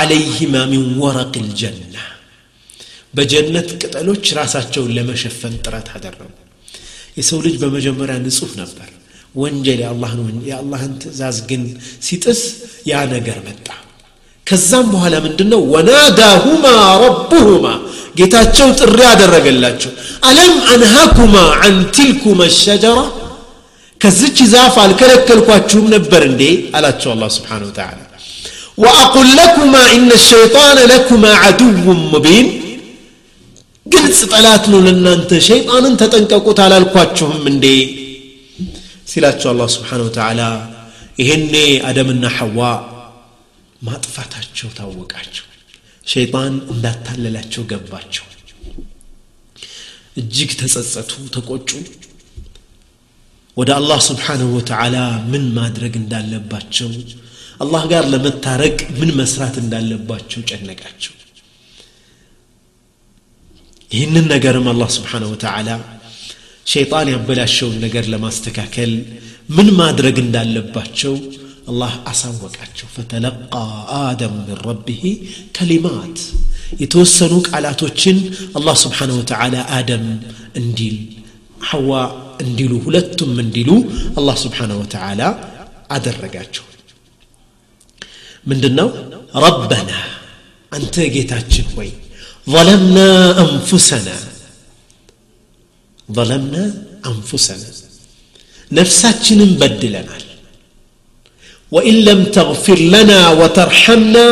አለይህማ 0.00 0.54
ሚን 0.72 0.84
ወረቅ 1.04 1.32
ልጀና 1.46 1.96
በጀነት 3.18 3.68
ቅጠሎች 3.82 4.24
ራሳቸውን 4.40 4.92
ለመሸፈን 4.98 5.54
ጥረት 5.64 5.88
አደረጉ 5.96 6.30
የሰው 7.18 7.38
ልጅ 7.46 7.56
በመጀመሪያ 7.62 8.16
ንጹህ 8.26 8.52
ነበር 8.62 8.90
ወንጀል 9.42 9.80
የአላህን 10.50 10.92
ትእዛዝ 11.04 11.38
ግን 11.52 11.64
ሲጥስ 12.08 12.42
ያ 12.92 13.00
ነገር 13.16 13.38
መጣ 13.48 13.66
ከዛም 14.48 14.86
በኋላ 14.94 15.14
ምንድን 15.26 15.48
ነው 15.52 15.60
ወናዳሁማ 15.74 16.66
ረቡሁማ 17.04 17.64
ጌታቸው 18.18 18.68
ጥሪ 18.80 18.98
አደረገላቸው 19.12 19.92
አለም 20.28 20.52
አንሃኩማ 20.74 21.34
አን 21.64 21.76
ትልኩማ 21.96 22.40
ሸጀራ 22.64 23.00
ከዝች 24.02 24.38
ዛፍ 24.52 24.74
አልከለከልኳችሁም 24.84 25.86
ነበር 25.96 26.22
እንዴ 26.30 26.42
አላቸው 26.78 27.12
አላ 27.16 27.24
ስብሓን 27.38 27.64
ወተላ 27.70 27.92
وأقل 28.84 29.28
لكما 29.42 29.82
إن 29.96 30.08
الشيطان 30.20 30.76
لكما 30.92 31.30
عدو 31.44 31.84
مبين 32.14 32.46
ግልጽ 33.92 34.18
ጠላት 34.32 34.64
ነው 34.72 34.78
ለእናንተ 34.86 35.30
ሸይጣንን 35.48 35.94
ተጠንቀቁት 36.00 36.58
አላልኳችሁም 36.64 37.42
እንዴ 37.52 37.64
ሲላቸው 39.10 39.48
አላ 39.52 39.60
ስብሓን 39.76 40.00
ወተላ 40.06 40.40
ይሄኔ 41.20 41.52
አደምና 41.90 42.24
ሐዋ 42.36 42.60
ማጥፋታቸው 43.88 44.68
ታወቃቸው 44.78 45.44
ሸይጣን 46.12 46.54
እንዳታለላቸው 46.74 47.62
ገባቸው 47.72 48.24
እጅግ 50.20 50.50
ተጸጸቱ 50.60 51.10
ተቆጩ 51.36 51.70
ወደ 53.60 53.70
አላህ 53.80 53.98
ስብሓንሁ 54.10 54.46
ወተዓላ 54.58 54.96
ምን 55.32 55.44
ማድረግ 55.58 55.92
እንዳለባቸው 56.02 56.88
አላህ 57.64 57.82
ጋር 57.92 58.04
ለመታረቅ 58.12 58.78
ምን 59.00 59.10
መስራት 59.20 59.54
እንዳለባቸው 59.64 60.40
ጨነቃቸው 60.50 61.12
ይህንን 63.94 64.24
ነገርም 64.34 64.66
አላህ 64.74 64.88
ስብሓንሁ 64.98 65.28
ወተዓላ 65.34 65.68
ሸይጣን 66.72 67.08
ያበላሸውን 67.14 67.76
ነገር 67.86 68.04
ለማስተካከል 68.14 68.92
ምን 69.56 69.68
ማድረግ 69.80 70.16
እንዳለባቸው 70.24 71.12
الله 71.72 71.92
أسوك 72.12 72.54
أتشوف 72.64 72.90
فتلقى 72.96 73.64
آدم 74.10 74.32
من 74.48 74.56
ربه 74.70 75.04
كلمات 75.58 76.18
يتوسلوك 76.82 77.44
على 77.56 77.70
توتشن 77.80 78.18
الله 78.58 78.74
سبحانه 78.84 79.14
وتعالى 79.20 79.60
آدم 79.78 80.04
انديل 80.60 80.96
حواء 81.68 82.10
انديلو 82.44 82.76
هلتم 82.86 83.28
منديلو 83.38 83.76
الله 84.18 84.34
سبحانه 84.44 84.76
وتعالى 84.82 85.28
أدرقاتشو 85.96 86.64
من 88.48 88.58
دنو 88.62 88.88
ربنا 89.46 89.98
أنت 90.76 90.94
جيتاتشن 91.14 91.66
وي 91.78 91.90
ظلمنا 92.54 93.08
أنفسنا 93.44 94.16
ظلمنا 96.18 96.62
أنفسنا 97.10 97.68
نفساتشن 98.78 99.40
بدلنا 99.60 100.14
لك 100.18 100.25
وإن 101.74 101.94
لم 102.08 102.20
تغفر 102.24 102.78
لنا 102.96 103.20
وترحمنا 103.40 104.26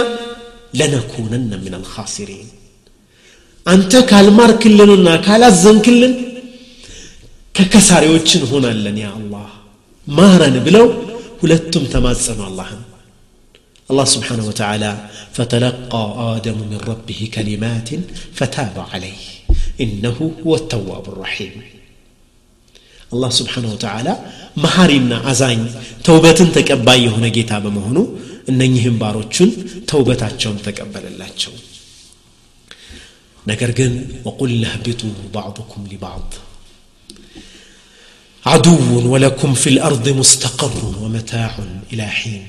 لنكونن 0.74 1.50
من 1.64 1.74
الخاسرين 1.80 2.46
أنت 3.74 3.92
كالمارك 4.10 4.62
لنا 4.66 5.16
كالزنك 5.26 5.86
هنا 8.52 8.70
لن 8.88 8.98
يا 9.04 9.10
الله 9.20 9.48
ما 10.16 10.16
ማረን 10.16 10.56
بلو 10.66 10.86
ولتم 11.42 11.84
تمازن 11.94 12.40
الله 12.50 12.68
الله 13.90 14.06
سبحانه 14.14 14.44
وتعالى 14.50 14.90
فتلقى 15.36 16.04
آدم 16.34 16.58
من 16.72 16.80
ربه 16.92 17.20
كلمات 17.36 17.88
فتاب 18.38 18.74
عليه 18.92 19.22
إنه 19.84 20.18
هو 20.44 20.52
التواب 20.60 21.04
الرحيم 21.12 21.54
አላህ 23.14 23.30
ስብሓን 23.40 23.64
ወተዓላ 23.72 24.08
መሐሪና 24.64 25.12
አዛኝ 25.30 25.60
ተውበትን 26.06 26.48
ተቀባይ 26.56 26.98
የሆነ 27.06 27.26
ጌታ 27.36 27.52
በመሆኑ 27.64 27.98
እነኚህም 28.52 28.96
ባሮቹን 29.02 29.50
ተውበታቸውን 29.90 30.58
ተቀበለላቸው 30.66 31.54
ነገር 33.50 33.70
ግን 33.78 33.92
ወቁል 34.26 34.52
ለህቢጡ 34.64 35.02
ባዕضኩም 35.36 35.84
ሊባዕض 35.94 36.32
عدو 38.52 38.76
ولكم 39.12 39.50
في 39.62 39.68
الأرض 39.74 40.06
مستقر 40.20 40.74
ومتاع 41.02 41.52
إلى 41.92 42.06
حين 42.18 42.44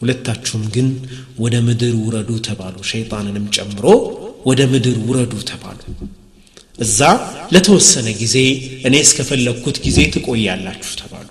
ሁለታችሁም 0.00 0.62
ግን 0.74 0.88
ወደ 1.42 1.54
ምድር 1.66 1.94
ውረዱ 2.04 2.28
ተባሉ 2.48 2.74
ሸይጣንንም 2.92 3.44
ጨምሮ 3.56 3.84
ወደ 4.48 4.60
ምድር 4.72 4.96
ውረዱ 5.08 5.32
ተባሉ 5.50 5.78
እዛ 6.82 7.00
ለተወሰነ 7.54 8.06
ጊዜ 8.20 8.36
እኔ 8.88 8.94
እስከፈለግኩት 9.06 9.76
ጊዜ 9.86 9.98
ትቆያላችሁ 10.16 10.92
ተባሉ 11.02 11.22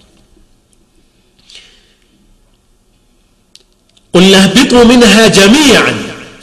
قلنا 4.16 4.38
اهبطوا 4.44 4.84
منها 4.92 5.24
جميعا 5.40 5.94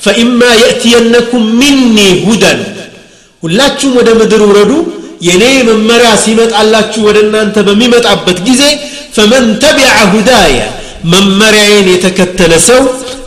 فإما 0.05 0.51
يأتينكم 0.65 1.43
مني 1.61 2.09
هدى 2.29 2.55
ሁላችሁም 3.45 3.93
ወደ 3.99 4.09
ምድር 4.21 4.41
ውረዱ 4.49 4.73
የኔ 5.27 5.43
መመሪያ 5.69 6.09
ሲመጣላችሁ 6.25 7.01
ወደ 7.09 7.19
እናንተ 7.27 7.57
በሚመጣበት 7.69 8.39
ጊዜ 8.49 8.63
ፈመን 9.15 9.45
ተቢዐ 9.63 9.93
ሁዳየ 10.15 10.57
መመሪያዬን 11.13 11.87
የተከተለ 11.95 12.53
ሰው 12.69 12.83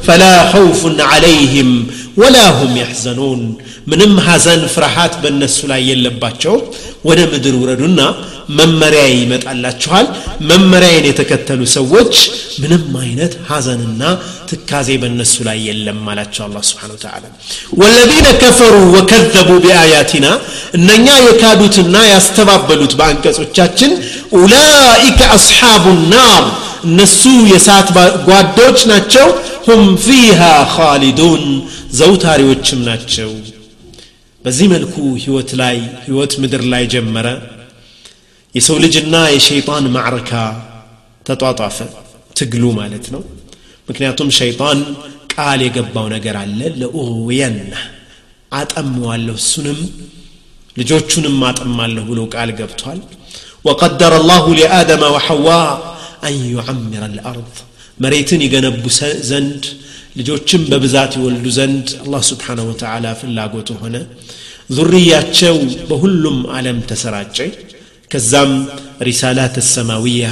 ፈላ 0.08 0.24
ኸውፉን 0.52 0.96
ዐለይህም 1.12 1.72
ولا 2.18 2.64
هم 2.64 2.78
يحزنون 2.78 3.58
منم 3.88 4.20
حزن 4.20 4.68
فرحات 4.68 5.18
بالنسولا 5.18 5.76
يلباتشو 5.78 6.62
ولا 7.04 7.26
مدرور 7.26 7.70
رنّا 7.80 8.10
መመሪያ 8.60 9.02
ይመጣላችኋል 9.20 10.08
መመሪያን 10.50 11.06
የተከተሉ 11.10 11.60
ሰዎች 11.76 12.16
ምንም 12.62 12.84
አይነት 13.04 13.34
ሀዘንና 13.52 14.02
ትካዜ 14.50 14.90
በእነሱ 15.02 15.34
ላይ 15.48 15.58
የለም 15.68 16.02
አላቸው 16.14 16.44
አላ 16.48 16.58
ስብን 16.72 16.94
ተላ 17.04 17.24
ወለዚነ 17.82 18.28
ከፈሩ 18.42 18.74
ወከዘቡ 18.96 19.50
ቢአያቲና 19.66 20.28
እነኛ 20.80 21.08
የካዱትና 21.28 21.96
ያስተባበሉት 22.14 22.96
በአንቀጾቻችን 23.02 23.94
ኡላኢከ 24.42 25.20
አስሓቡ 25.38 25.86
ናር 26.14 26.46
እነሱ 26.90 27.22
የሳት 27.54 27.90
ጓዶች 28.30 28.80
ናቸው 28.94 29.28
ሁም 29.70 29.84
ፊሃ 30.06 30.42
ኻሊዱን 30.76 31.44
ዘውታሪዎችም 32.02 32.80
ናቸው 32.92 33.32
በዚህ 34.46 34.68
መልኩ 34.76 34.96
ህይወት 35.24 35.50
ላይ 35.62 35.78
ህይወት 36.06 36.34
ምድር 36.44 36.64
ላይ 36.72 36.84
ጀመረ 36.94 37.28
የሰው 38.58 38.78
ልጅና 38.86 39.16
የሸይጣን 39.36 39.86
ማዕረካ 39.96 40.32
ተጧጧፈ 41.28 41.78
ትግሉ 42.40 42.64
ማለት 42.80 43.06
ነው 43.14 43.22
ምክንያቱም 43.90 44.30
ሸይጣን 44.40 44.80
ቃል 45.34 45.60
የገባው 45.66 46.06
ነገር 46.16 46.36
አለ 46.44 46.60
ለኡውየና 46.82 47.74
አጠመዋለሁ 48.60 49.36
እሱንም 49.44 49.80
ልጆቹንም 50.80 51.38
አጠማለሁ 51.52 52.04
ብሎ 52.14 52.20
ቃል 52.36 52.52
ገብቷል 52.62 53.00
وقدر 53.68 54.12
الله 54.22 54.46
لآدم 54.62 55.02
وحواء 55.16 55.72
أن 56.28 56.34
يعمر 56.56 57.04
الأرض 57.12 57.54
መሬትን 58.04 58.40
ይገነቡ 58.46 58.84
ዘንድ 59.32 59.64
ልጆችን 60.20 60.62
በብዛት 60.72 61.12
ይወልዱ 61.18 61.46
ዘንድ 61.60 61.86
አላህ 62.04 62.22
ስብሓንሁ 62.32 62.64
ወተዓላ 62.72 63.06
ፍላጎቱ 63.20 63.70
ሆነ 63.82 63.96
ዙርያቸው 64.78 65.56
በሁሉም 65.90 66.38
ዓለም 66.58 66.78
ተሰራጨ 66.90 67.38
ከዛም 68.16 68.52
ሪሳላት 69.08 69.56
ሰማዊያ 69.76 70.26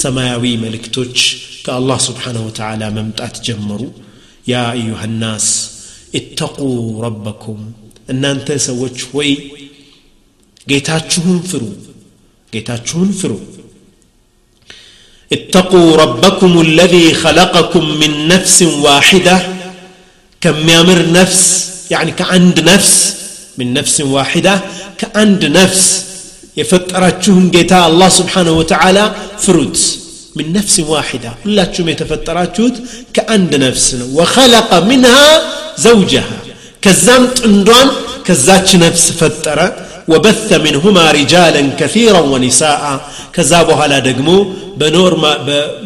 ሰማያዊ 0.00 0.42
መልእክቶች 0.64 1.14
ከአላህ 1.66 1.98
ስብሓን 2.06 2.36
ወተላ 2.46 2.82
መምጣት 2.98 3.34
يا 4.52 4.62
أيها 4.78 5.04
الناس 5.10 5.46
اتقوا 6.18 6.80
ربكم 7.06 7.56
ان 8.12 8.22
انت 8.34 8.48
سويت 8.66 9.00
وي 9.16 9.30
جيتاتشون 10.70 11.38
فرو 11.50 11.70
جيتاتشون 12.54 13.08
فرو 13.20 13.38
اتقوا 15.36 15.88
ربكم 16.04 16.52
الذي 16.68 17.06
خلقكم 17.24 17.84
من 18.02 18.12
نفس 18.34 18.58
واحدة 18.86 19.36
كم 20.42 20.66
يامر 20.74 20.98
نفس 21.18 21.40
يعني 21.94 22.10
كعند 22.20 22.56
نفس 22.72 22.92
من 23.58 23.68
نفس 23.78 23.96
واحدة 24.16 24.54
كعند 25.00 25.42
نفس 25.60 25.82
የፈጠራችሁን 26.60 27.44
ጌታ 27.54 27.74
አላህ 27.90 28.08
ስብሓንሁ 28.20 28.54
ወተዓላ 28.62 28.98
ፍሩት 29.46 29.80
من 30.38 30.48
نفس 30.58 30.74
واحدة 30.94 31.30
كلها 31.42 31.90
يتفتراتشوت 31.92 32.74
كأند 33.16 33.52
نفس 33.66 33.86
وخلق 34.16 34.70
منها 34.90 35.24
زوجها 35.88 36.36
كزمت 36.84 37.36
تندوان 37.46 37.88
كزاج 38.26 38.68
نفس 38.84 39.04
فترة 39.20 39.66
وبث 40.12 40.48
منهما 40.66 41.04
رجالا 41.20 41.62
كثيرا 41.80 42.22
ونساء 42.32 42.82
كزابها 43.34 43.86
لا 43.92 43.98
دقمو 44.08 44.48
بنور 44.80 45.12
ما 45.24 45.32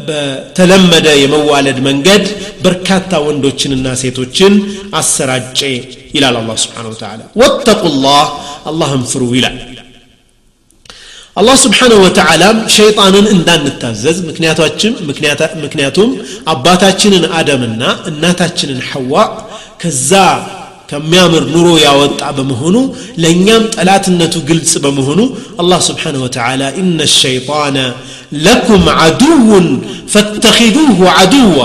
بتلمد 0.09 1.07
يموالد 1.25 1.79
من 1.89 1.97
قد 2.09 2.25
بركاتا 2.65 3.19
وندوشن 3.27 3.73
الناس 3.79 4.01
يتوشن 4.09 4.53
السراج 5.01 5.61
إلى 6.17 6.27
الله 6.43 6.57
سبحانه 6.65 6.89
وتعالى 6.93 7.25
واتقوا 7.41 7.91
الله 7.95 8.25
اللهم 8.71 9.03
فروا 9.13 9.35
إلى 9.41 9.49
አላህ 11.41 11.57
ስብሓንሁ 11.65 11.97
ወተዓላም 12.05 12.59
ሸይጣንን 12.77 13.27
እንዳንታዘዝ 13.35 14.19
ምክንያቶችም 14.29 14.93
ምክንያቱም 15.67 16.11
አባታችንን 16.53 17.25
አደምና 17.39 17.83
እናታችንን 18.11 18.79
ሐዋ 18.91 19.15
ከዛ 19.83 20.13
ከሚያምር 20.91 21.45
ኑሮ 21.55 21.69
ያወጣ 21.87 22.21
በመሆኑ 22.39 22.77
ለእኛም 23.23 23.65
ጠላትነቱ 23.75 24.35
ግልጽ 24.51 24.73
በመሆኑ 24.85 25.21
አላህ 25.63 25.81
ስብሓንሁ 25.89 26.21
ወተዓላ 26.27 26.63
ኢነ 26.83 26.99
ሸይጣነ 27.23 27.77
ለኩም 28.47 28.85
አድውን 29.07 29.67
ፈተኪዱሁ 30.15 30.99
አድዋ 31.23 31.61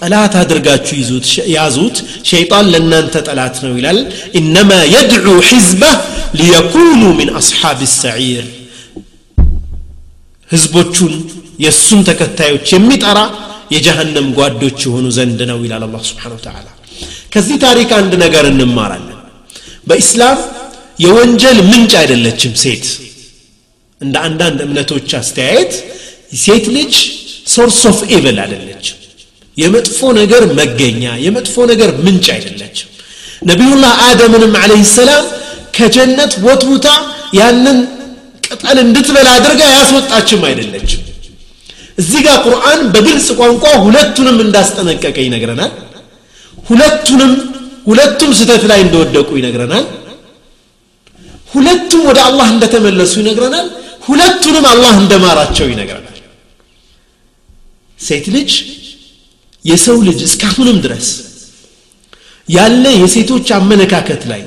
ጠላት 0.00 0.34
አድርጋችሁ 0.42 0.94
ይዙት 1.02 1.26
ያዙት 1.56 1.96
ሸይጣን 2.32 2.66
ለእናንተ 2.74 3.14
ጠላት 3.28 3.56
ነው 3.66 3.72
ይላል 3.80 4.00
ኢነማ 4.42 4.72
የድዑ 4.94 5.26
ሕዝበህ 5.50 5.96
ሊየኩኑ 6.40 7.00
ምን 7.22 7.30
አስሓብ 7.42 7.80
ሰዒር 8.02 8.44
ህዝቦቹን 10.52 11.14
የእሱን 11.64 12.00
ተከታዮች 12.08 12.66
የሚጠራ 12.74 13.18
የጀሃነም 13.74 14.26
ጓዶች 14.38 14.78
የሆኑ 14.86 15.06
ዘንድ 15.18 15.40
ነው 15.50 15.58
ይላል 15.66 15.82
አላህ 15.88 16.02
Subhanahu 16.10 16.40
Ta'ala 16.48 16.70
ከዚህ 17.32 17.56
ታሪክ 17.66 17.90
አንድ 18.00 18.12
ነገር 18.24 18.44
እንማራለን 18.50 19.12
በኢስላም 19.90 20.38
የወንጀል 21.04 21.58
ምንጭ 21.70 21.92
አይደለችም 22.02 22.52
ሴት 22.64 22.84
እንደ 24.04 24.14
አንዳንድ 24.28 24.58
እምነቶች 24.66 25.10
አስተያየት 25.20 25.72
ሴት 26.44 26.64
ልጅ 26.76 26.94
ሶርስ 27.54 27.80
ኦፍ 27.90 27.98
ኤቨል 28.18 28.38
አይደለችም 28.44 28.94
የመጥፎ 29.62 29.98
ነገር 30.20 30.42
መገኛ 30.60 31.02
የመጥፎ 31.26 31.54
ነገር 31.72 31.90
ምንጭ 32.06 32.26
አይደለችም 32.36 32.88
ነቢዩላህ 33.50 33.92
አደምንም 34.10 34.54
አለህ 34.62 34.82
ሰላም 34.98 35.24
ከጀነት 35.76 36.32
ወትውታ 36.46 36.88
ያንን 37.40 37.78
ቅጠል 38.60 38.78
እንድትበላ 38.86 39.28
አድርጋ 39.38 39.60
ያስወጣችም 39.78 40.42
አይደለችም 40.48 41.02
እዚህ 42.00 42.20
ጋር 42.26 42.36
ቁርአን 42.46 42.80
በግልጽ 42.94 43.28
ቋንቋ 43.40 43.64
ሁለቱንም 43.86 44.38
እንዳስጠነቀቀ 44.46 45.16
ይነግረናል 45.26 45.72
ሁለቱንም 46.70 47.32
ሁለቱም 47.88 48.30
ስህተት 48.38 48.62
ላይ 48.70 48.80
እንደወደቁ 48.86 49.28
ይነግረናል 49.40 49.86
ሁለቱም 51.54 52.02
ወደ 52.08 52.18
አላህ 52.28 52.46
እንደተመለሱ 52.54 53.14
ይነግረናል 53.22 53.68
ሁለቱንም 54.08 54.64
አላህ 54.72 54.92
እንደማራቸው 55.02 55.66
ይነግረናል 55.72 56.12
ሴት 58.08 58.26
ልጅ 58.36 58.50
የሰው 59.70 59.96
ልጅ 60.08 60.18
እስካሁንም 60.28 60.76
ድረስ 60.86 61.06
ያለ 62.56 62.82
የሴቶች 63.02 63.46
አመለካከት 63.58 64.20
ላይ 64.32 64.42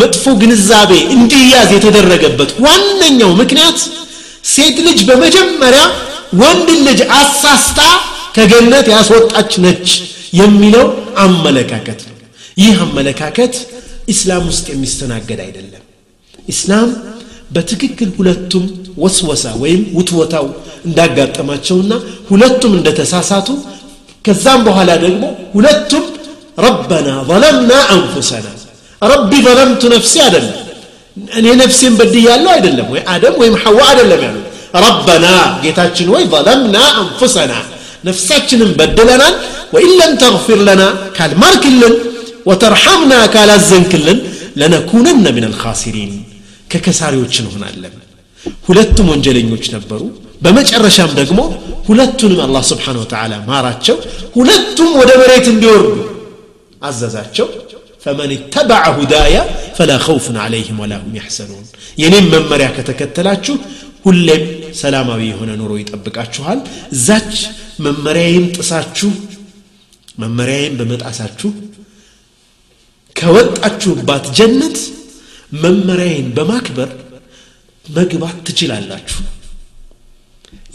መጥፎ 0.00 0.24
ግንዛቤ 0.42 0.92
እንዲያዝ 1.16 1.68
የተደረገበት 1.76 2.50
ዋነኛው 2.64 3.30
ምክንያት 3.40 3.78
ሴት 4.54 4.76
ልጅ 4.86 4.98
በመጀመሪያ 5.08 5.82
ወንድ 6.42 6.68
ልጅ 6.86 7.00
አሳስታ 7.18 7.80
ከገነት 8.36 8.86
ያስወጣች 8.94 9.52
ነች 9.64 9.90
የሚለው 10.40 10.86
አመለካከት 11.24 12.00
ነው 12.08 12.14
ይህ 12.62 12.76
አመለካከት 12.86 13.54
ኢስላም 14.14 14.42
ውስጥ 14.50 14.66
የሚስተናገድ 14.74 15.40
አይደለም 15.46 15.84
ኢስላም 16.54 16.88
በትክክል 17.54 18.10
ሁለቱም 18.18 18.64
ወስወሳ 19.04 19.44
ወይም 19.62 19.82
ውትወታው 19.98 20.46
እንዳጋጠማቸውና 20.88 21.92
ሁለቱም 22.32 22.74
እንደተሳሳቱ 22.80 23.48
ከዛም 24.28 24.60
በኋላ 24.68 24.90
ደግሞ 25.06 25.24
ሁለቱም 25.56 26.04
ረበና 26.66 27.08
ظለምና 27.30 27.72
አንፉሰና 27.96 28.46
ربي 29.12 29.38
ظلمت 29.46 29.82
نفسي 29.94 30.18
أدم 30.28 30.46
أني 31.38 31.50
نفسي 31.62 31.86
بدي 32.00 32.24
الله 32.36 32.52
أدلم 32.60 32.86
وي 32.92 33.00
أدم 33.14 33.34
وي 33.40 33.48
محوى 33.54 33.84
أدلم 33.92 34.20
يعني 34.26 34.40
ربنا 34.86 35.32
جيتاتشن 35.64 36.08
وي 36.14 36.22
ظلمنا 36.34 36.82
أنفسنا 37.02 37.58
نفساتشن 38.08 38.60
بدلنا 38.80 39.28
وإن 39.74 39.90
لم 40.00 40.12
تغفر 40.22 40.58
لنا 40.68 40.88
قال 41.18 41.30
مارك 41.42 41.64
وترحمنا 42.48 43.18
قال 43.34 43.50
الزنك 43.58 43.92
لنكونن 44.60 45.24
من 45.36 45.44
الخاسرين 45.50 46.12
ككساريوتشن 46.70 47.44
وشن 47.50 47.56
هنا 47.58 47.68
اللم 47.76 47.94
ሁለቱም 48.68 49.06
ወንጀለኞች 49.12 49.64
ነበሩ 49.74 50.02
በመጨረሻም 50.44 51.10
ደግሞ 51.18 51.38
ሁለቱንም 51.88 52.40
አላህ 52.46 52.62
ስብሓን 52.70 52.96
ወተላ 53.02 53.32
ማራቸው 53.50 53.96
ሁለቱም 54.36 54.90
ወደ 55.00 55.10
መሬት 55.20 55.46
እንዲወርዱ 55.54 55.88
አዘዛቸው 56.88 57.46
ፈመን 58.06 58.32
ተበዐ 58.54 58.82
ሁዳያ 58.96 59.36
ፈላ 59.76 59.90
ኸውፍን 60.06 60.36
ዐለይህም 60.42 60.76
ወላሁም 60.82 61.12
ያሕሰኑን 61.18 61.64
የኔም 62.02 62.26
መመሪያ 62.34 62.66
ከተከተላችሁ 62.76 63.54
ሁሌም 64.04 64.44
ሰላማዊ 64.80 65.22
የሆነ 65.30 65.50
ኑሮ 65.60 65.72
ይጠብቃችኋል 65.82 66.58
እዛች 66.96 67.32
መመሪያዬን 67.86 68.44
ጥሳችሁ 68.58 69.10
መመሪያዬን 70.24 70.74
በመጣሳችሁ 70.80 71.50
ከወጣችሁባት 73.20 74.26
ጀነት 74.40 74.78
መመሪያዬን 75.64 76.28
በማክበር 76.38 76.92
መግባት 77.98 78.36
ትችላላችሁ 78.50 79.20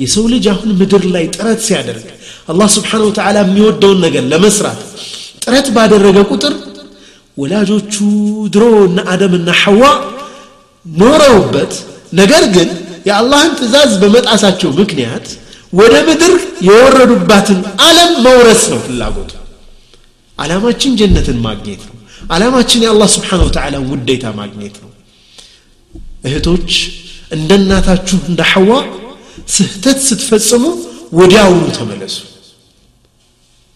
የሰው 0.03 0.25
ልጅ 0.33 0.45
አሁን 0.55 0.69
ምድር 0.81 1.05
ላይ 1.15 1.23
ጥረት 1.37 1.61
ሲያደርግ 1.69 2.05
አላህ 2.51 2.67
ስብሓን 2.77 3.05
ወተዓላ 3.09 3.35
የሚወደውን 3.47 3.99
ነገር 4.07 4.25
ለመስራት 4.33 4.81
ጥረት 5.45 5.67
ባደረገ 5.77 6.17
ቁጥር 6.33 6.53
ወላጆቹ 7.39 7.93
ድሮ 8.53 8.63
እና 8.87 8.99
አደምና 9.13 9.49
ሐዋ 9.63 9.81
ኖረውበት 11.01 11.73
ነገር 12.19 12.43
ግን 12.55 12.69
የአላህን 13.09 13.51
ትእዛዝ 13.59 13.91
በመጣሳቸው 14.01 14.69
ምክንያት 14.79 15.27
ወደ 15.79 15.93
ምድር 16.07 16.33
የወረዱባትን 16.67 17.59
አለም 17.85 18.11
መውረስ 18.25 18.63
ነው 18.71 18.79
ፍላጎቱ 18.87 19.31
አላማችን 20.43 20.95
ጀነትን 20.99 21.37
ማግኘት 21.47 21.81
ነው 21.89 21.95
አላማችን 22.35 22.83
የአላህ 22.85 23.09
ስብሓን 23.15 23.41
ወተላ 23.47 23.75
ውዴታ 23.91 24.25
ማግኘት 24.41 24.75
ነው 24.83 24.89
እህቶች 26.29 26.71
እንደ 27.37 27.49
እናታችሁ 27.61 28.17
እንደ 28.31 28.41
ሐዋ 28.51 28.71
ስህተት 29.55 29.99
ስትፈጽሙ 30.09 30.63
ወዲያውኑ 31.19 31.63
ተመለሱ 31.79 32.17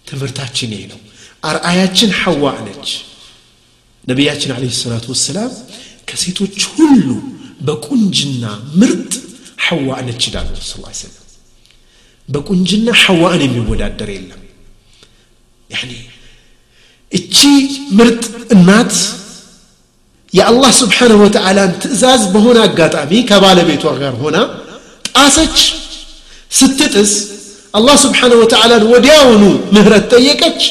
ትምህርታችን 0.10 0.72
ይሄ 0.76 0.84
ነው 0.94 1.00
አርአያችን 1.50 2.10
ሐዋ 2.24 2.44
ነች 2.66 2.90
ነቢያችን 4.10 4.52
አለ 4.56 4.64
ሰላቱ 4.84 5.06
ወሰላም 5.14 5.52
ከሴቶች 6.10 6.58
ሁሉ 6.78 7.06
በቁንጅና 7.68 8.44
ምርጥ 8.80 9.14
ሐዋ 9.68 9.90
ነች 10.08 10.24
ይላሉ 10.30 10.52
ስ 10.70 10.72
ሰለም 11.04 11.22
በቁንጅና 12.34 12.88
ሐዋን 13.04 13.40
የሚወዳደር 13.46 14.10
የለም 14.16 14.42
ያኔ 15.76 15.92
እቺ 17.18 17.38
ምርጥ 18.00 18.24
እናት 18.56 18.94
የአላህ 20.38 20.72
ስብሓንሁ 20.84 21.18
ወተዓላን 21.26 21.74
ትእዛዝ 21.82 22.24
በሆነ 22.34 22.58
አጋጣሚ 22.68 23.12
ከባለቤቷ 23.32 23.84
ጋር 24.04 24.14
ሆና 24.22 24.38
ጣሰች 25.18 25.58
ስትጥስ 26.60 27.14
አላህ 27.78 27.96
ስብሓንሁ 28.06 28.38
ወተዓላን 28.44 28.84
ወዲያውኑ 28.94 29.44
ምህረት 29.76 30.06
ጠየቀች 30.16 30.62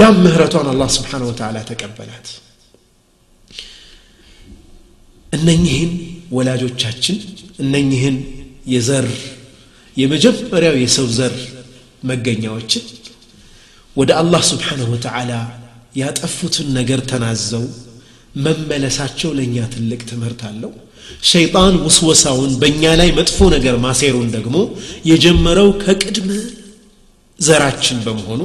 ያም 0.00 0.16
ምህረቷን 0.24 0.66
አላህ 0.72 0.88
ስብሓን 0.98 1.22
ወተላ 1.30 1.56
ተቀበላት 1.70 2.28
እነኝህን 5.36 5.90
ወላጆቻችን 6.36 7.18
እነኝህን 7.64 8.16
የዘር 8.74 9.06
የመጀመሪያው 10.00 10.74
የሰው 10.84 11.06
ዘር 11.18 11.36
መገኛዎችን 12.10 12.84
ወደ 14.00 14.10
አላህ 14.22 14.42
ስብሓንሁ 14.52 14.86
ወተዓላ 14.94 15.30
ያጠፉትን 16.00 16.68
ነገር 16.78 17.00
ተናዘው 17.10 17.64
መመለሳቸው 18.44 19.30
ለእኛ 19.38 19.56
ትልቅ 19.74 20.00
ትምህርት 20.10 20.42
አለው 20.50 20.72
ሸይጣን 21.32 21.74
ውስወሳውን 21.86 22.52
በእኛ 22.60 22.82
ላይ 23.00 23.10
መጥፎ 23.18 23.38
ነገር 23.56 23.76
ማሴሩን 23.86 24.28
ደግሞ 24.36 24.56
የጀመረው 25.10 25.68
ከቅድመ 25.84 26.30
ዘራችን 27.46 27.98
በመሆኑ 28.06 28.40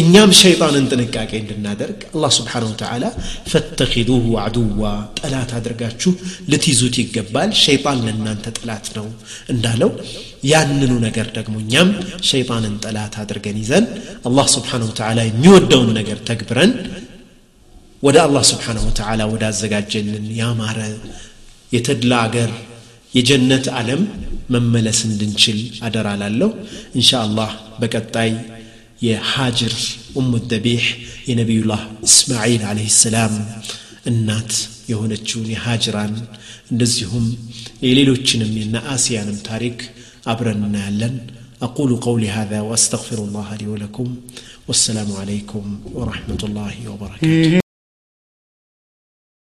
እኛም 0.00 0.30
ሸይጣንን 0.40 0.84
ጥንቃቄ 0.92 1.30
እንድናደርግ 1.42 2.00
አላህ 2.16 2.30
ስብሓን 2.36 2.64
ወተዓላ 2.70 3.04
ፈተኪዱሁ 3.52 4.24
አድዋ 4.42 4.84
ጠላት 5.18 5.50
አድርጋችሁ 5.58 6.10
ልትይዙት 6.52 6.96
ይገባል 7.02 7.50
ሸይጣን 7.64 8.02
ለእናንተ 8.06 8.46
ጠላት 8.58 8.86
ነው 8.98 9.06
እንዳለው 9.54 9.90
ያንኑ 10.50 10.90
ነገር 11.06 11.28
ደግሞ 11.38 11.54
እኛም 11.64 11.88
ሸይጣንን 12.30 12.74
ጠላት 12.84 13.16
አድርገን 13.22 13.58
ይዘን 13.62 13.86
አላህ 14.30 14.48
ስብሓን 14.56 14.84
ወተዓላ 14.88 15.18
የሚወደውን 15.30 15.90
ነገር 16.00 16.20
ተግብረን 16.30 16.74
ወደ 18.08 18.16
አላህ 18.26 18.44
ስብሓን 18.52 18.78
ወተዓላ 18.88 19.20
ወዳዘጋጀልን 19.32 20.28
ያማረ 20.40 20.78
የተድላ 21.76 22.12
አገር 22.26 22.52
የጀነት 23.16 23.66
ዓለም 23.80 24.02
መመለስ 24.54 24.98
እንድንችል 25.10 25.58
አደራ 25.88 26.08
ላለሁ 26.22 26.50
እንሻ 26.98 27.10
አላህ 27.26 27.50
በቀጣይ 27.80 28.30
يا 29.06 29.18
حاجر 29.32 29.72
أم 30.18 30.34
الدبيح 30.42 30.84
يا 31.28 31.34
نبي 31.40 31.58
الله 31.64 31.80
إسماعيل 32.08 32.62
عليه 32.70 32.86
السلام 32.94 33.32
النات 34.10 34.52
يهون 34.90 35.12
تشوني 35.22 35.54
هاجرا 35.64 36.04
نزهم 36.80 37.24
يليلو 37.88 38.14
تشنم 38.16 38.50
من 38.58 38.76
آسيا 38.96 39.22
تاريك 39.48 39.78
عبر 40.30 40.46
النالن 40.54 41.14
أقول 41.66 41.90
قولي 42.06 42.28
هذا 42.38 42.58
وأستغفر 42.68 43.18
الله 43.26 43.48
لي 43.60 43.66
ولكم 43.72 44.06
والسلام 44.68 45.08
عليكم 45.20 45.64
ورحمة 45.96 46.42
الله 46.48 46.74
وبركاته 46.90 47.67